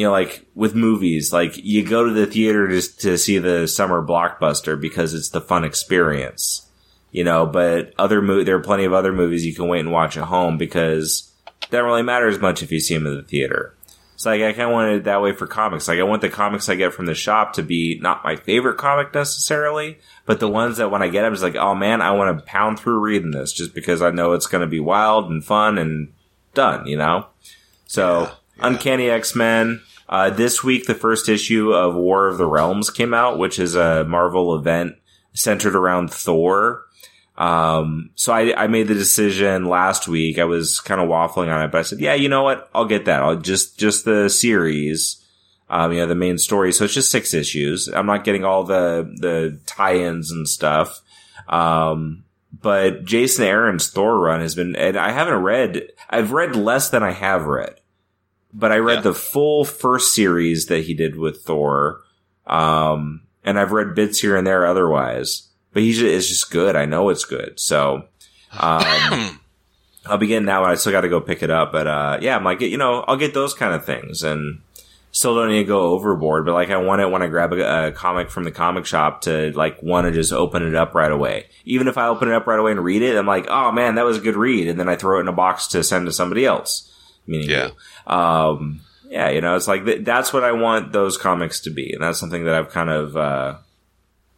[0.00, 3.68] you know, like with movies, like you go to the theater just to see the
[3.68, 6.66] summer blockbuster because it's the fun experience,
[7.12, 7.44] you know.
[7.44, 10.24] But other mo- there are plenty of other movies you can wait and watch at
[10.24, 11.30] home because
[11.60, 13.76] it doesn't really matter as much if you see them in the theater.
[14.16, 15.86] So like I kind of want it that way for comics.
[15.86, 18.78] Like I want the comics I get from the shop to be not my favorite
[18.78, 22.12] comic necessarily, but the ones that when I get them is like, oh man, I
[22.12, 25.30] want to pound through reading this just because I know it's going to be wild
[25.30, 26.14] and fun and
[26.54, 26.86] done.
[26.86, 27.26] You know.
[27.84, 28.66] So yeah, yeah.
[28.66, 29.82] Uncanny X Men.
[30.10, 33.76] Uh, this week, the first issue of War of the Realms came out, which is
[33.76, 34.96] a Marvel event
[35.34, 36.82] centered around Thor.
[37.38, 40.38] Um, so I, I made the decision last week.
[40.38, 42.68] I was kind of waffling on it, but I said, yeah, you know what?
[42.74, 43.22] I'll get that.
[43.22, 45.24] I'll just, just the series,
[45.70, 46.72] um, you know, the main story.
[46.72, 47.88] So it's just six issues.
[47.88, 51.00] I'm not getting all the, the tie-ins and stuff.
[51.48, 52.24] Um,
[52.60, 57.02] but Jason Aaron's Thor run has been, and I haven't read, I've read less than
[57.02, 57.79] I have read,
[58.52, 59.00] but I read yeah.
[59.02, 62.00] the full first series that he did with Thor.
[62.46, 66.76] Um, and I've read bits here and there otherwise but he's just, it's just good.
[66.76, 67.58] I know it's good.
[67.60, 68.04] So,
[68.58, 69.40] um,
[70.06, 70.64] I'll begin now.
[70.64, 73.04] I still got to go pick it up, but, uh, yeah, I'm like, you know,
[73.06, 74.60] I'll get those kind of things and
[75.12, 77.88] still don't need to go overboard, but like I want it when I grab a,
[77.88, 81.12] a comic from the comic shop to like want to just open it up right
[81.12, 81.46] away.
[81.64, 83.96] Even if I open it up right away and read it, I'm like, oh man,
[83.96, 84.68] that was a good read.
[84.68, 86.86] And then I throw it in a box to send to somebody else.
[87.26, 87.70] Meaning, yeah.
[88.06, 91.92] Um, yeah, you know, it's like th- that's what I want those comics to be,
[91.92, 93.56] and that's something that I've kind of uh,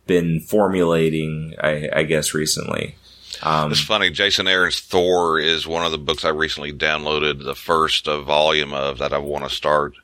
[0.06, 2.96] been formulating, I, I guess, recently.
[3.42, 4.10] Um, it's funny.
[4.10, 8.98] Jason Aaron's Thor is one of the books I recently downloaded, the first volume of
[8.98, 9.94] that I want to start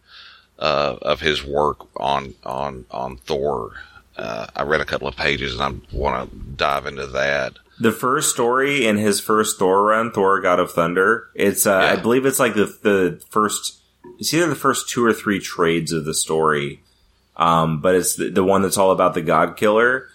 [0.59, 3.73] uh, of his work on on on Thor.
[4.17, 7.55] Uh, I read a couple of pages and I want to dive into that.
[7.81, 11.29] The first story in his first Thor run, Thor: God of Thunder.
[11.35, 11.93] It's uh, yeah.
[11.93, 13.81] I believe it's like the the first.
[14.19, 16.83] It's either the first two or three trades of the story
[17.39, 20.09] um, but it's the, the, one that's all about the God Killer.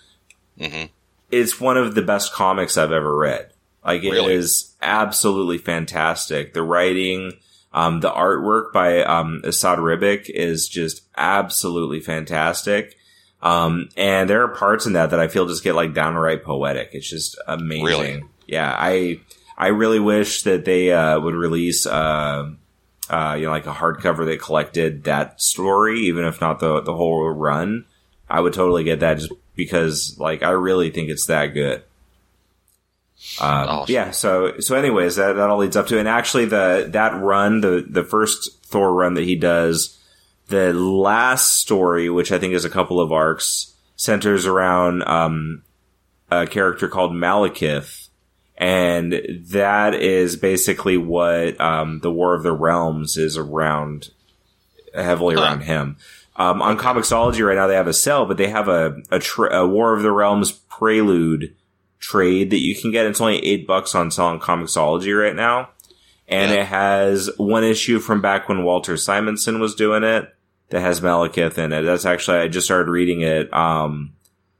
[0.59, 0.87] Mm-hmm.
[1.31, 3.49] It's one of the best comics I've ever read.
[3.83, 4.35] Like it really?
[4.35, 6.53] is absolutely fantastic.
[6.53, 7.33] The writing,
[7.73, 12.97] um, the artwork by um, Esad Ribic is just absolutely fantastic.
[13.43, 16.89] Um, and there are parts in that that I feel just get like downright poetic.
[16.93, 17.85] It's just amazing.
[17.85, 18.23] Really?
[18.47, 19.19] Yeah, I
[19.57, 22.51] I really wish that they uh, would release uh,
[23.09, 26.95] uh, you know, like a hardcover that collected that story, even if not the the
[26.95, 27.85] whole run,
[28.29, 31.83] I would totally get that just because, like, I really think it's that good.
[33.39, 33.93] Um, Awesome.
[33.93, 34.11] Yeah.
[34.11, 37.85] So so anyways, that that all leads up to and actually the that run the
[37.87, 39.97] the first Thor run that he does,
[40.47, 45.63] the last story, which I think is a couple of arcs, centers around um,
[46.29, 48.09] a character called Malekith.
[48.57, 49.13] And
[49.49, 54.11] that is basically what um, the War of the Realms is around,
[54.93, 55.41] heavily Huh.
[55.41, 55.97] around him.
[56.35, 59.53] Um, on Comixology right now, they have a sale, but they have a a, tra-
[59.55, 61.55] a War of the Realms prelude
[61.99, 63.05] trade that you can get.
[63.05, 65.69] It's only eight bucks on selling Comixology right now,
[66.33, 66.61] and Yeah.
[66.61, 70.33] it has one issue from back when Walter Simonson was doing it
[70.69, 71.83] that has Malekith in it.
[71.83, 73.53] That's actually I just started reading it.
[73.53, 74.13] Um,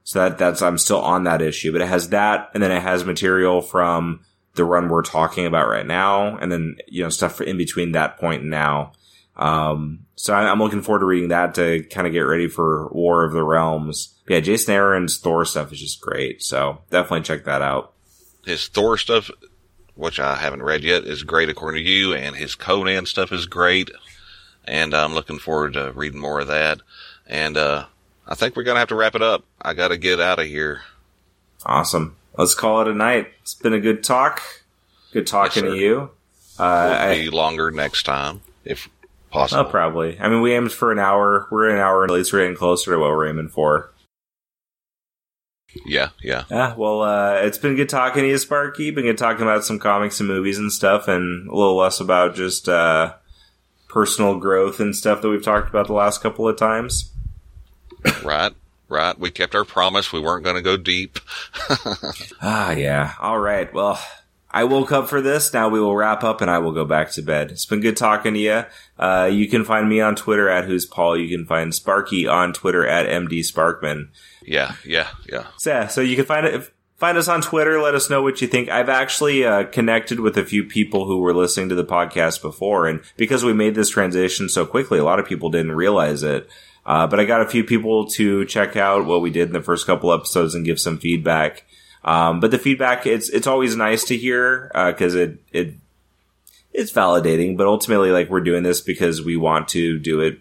[0.04, 2.82] so that that's I'm still on that issue, but it has that, and then it
[2.82, 4.20] has material from
[4.54, 8.18] the run we're talking about right now, and then you know stuff in between that
[8.18, 8.92] point and now.
[9.36, 12.88] Um, so I- I'm looking forward to reading that to kind of get ready for
[12.92, 14.14] War of the Realms.
[14.26, 17.94] But yeah, Jason Aaron's Thor stuff is just great, so definitely check that out.
[18.44, 19.30] His Thor stuff,
[19.94, 23.46] which I haven't read yet, is great according to you, and his Conan stuff is
[23.46, 23.90] great.
[24.64, 26.80] And I'm looking forward to reading more of that.
[27.26, 27.86] And uh,
[28.26, 29.44] I think we're gonna have to wrap it up.
[29.60, 30.82] I got to get out of here.
[31.66, 32.16] Awesome.
[32.36, 33.28] Let's call it a night.
[33.42, 34.42] It's been a good talk.
[35.12, 36.10] Good talking Yes, to you.
[36.58, 39.64] Uh, Will I, be longer next time, if oh, possible.
[39.70, 40.18] probably.
[40.18, 41.46] I mean, we aimed for an hour.
[41.50, 43.90] We're an hour, least we're getting closer to what we're aiming for.
[45.86, 46.44] Yeah, yeah.
[46.50, 48.90] Yeah, well, uh, it's been good talking to you, Sparky.
[48.90, 52.34] Been good talking about some comics and movies and stuff, and a little less about
[52.34, 53.14] just uh,
[53.88, 57.10] personal growth and stuff that we've talked about the last couple of times.
[58.22, 58.52] Right,
[58.88, 59.18] right.
[59.18, 60.12] We kept our promise.
[60.12, 61.18] We weren't going to go deep.
[62.42, 63.14] Ah, yeah.
[63.18, 63.72] All right.
[63.72, 63.98] Well,
[64.50, 65.52] I woke up for this.
[65.52, 67.50] Now we will wrap up and I will go back to bed.
[67.50, 68.64] It's been good talking to you.
[68.98, 71.16] Uh, you can find me on Twitter at Who's Paul.
[71.16, 74.10] You can find Sparky on Twitter at MD Sparkman.
[74.46, 75.46] Yeah, yeah, yeah.
[75.58, 76.72] So, yeah, so you can find it.
[76.96, 77.80] Find us on Twitter.
[77.80, 78.68] Let us know what you think.
[78.68, 82.86] I've actually uh, connected with a few people who were listening to the podcast before,
[82.86, 86.48] and because we made this transition so quickly, a lot of people didn't realize it.
[86.86, 89.62] Uh, but I got a few people to check out what we did in the
[89.62, 91.64] first couple episodes and give some feedback.
[92.04, 95.74] Um, but the feedback, it's it's always nice to hear because it it
[96.72, 97.56] it's validating.
[97.56, 100.38] But ultimately, like we're doing this because we want to do it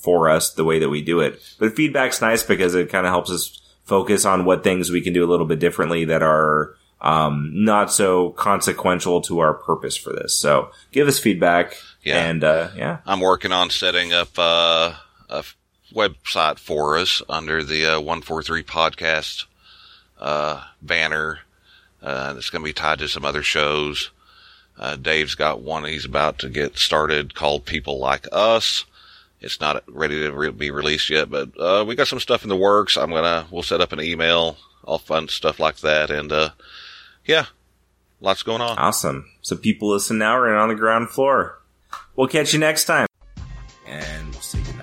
[0.00, 1.40] for us the way that we do it.
[1.58, 5.12] But feedback's nice because it kind of helps us focus on what things we can
[5.12, 10.12] do a little bit differently that are um, not so consequential to our purpose for
[10.12, 10.38] this.
[10.38, 11.76] So give us feedback.
[12.02, 12.24] Yeah.
[12.24, 12.98] And uh, yeah.
[13.06, 14.94] I'm working on setting up uh,
[15.28, 15.44] a
[15.94, 19.44] website for us under the uh, 143 podcast
[20.18, 21.40] uh, banner.
[22.02, 24.10] Uh, it's going to be tied to some other shows.
[24.78, 28.84] Uh, Dave's got one he's about to get started called People Like Us.
[29.40, 32.48] It's not ready to re- be released yet, but uh, we got some stuff in
[32.48, 32.96] the works.
[32.96, 36.50] I'm gonna we'll set up an email, all fun stuff like that, and uh,
[37.24, 37.46] yeah,
[38.20, 38.76] lots going on.
[38.78, 39.30] Awesome.
[39.40, 41.58] So people listen now are on the ground floor.
[42.16, 43.06] We'll catch you next time.
[43.86, 44.79] And we'll say goodnight.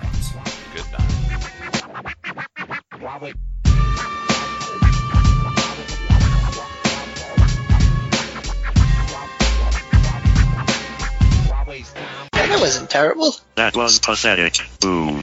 [12.47, 13.35] That wasn't terrible.
[13.55, 14.59] That was pathetic.
[14.79, 15.21] Boo.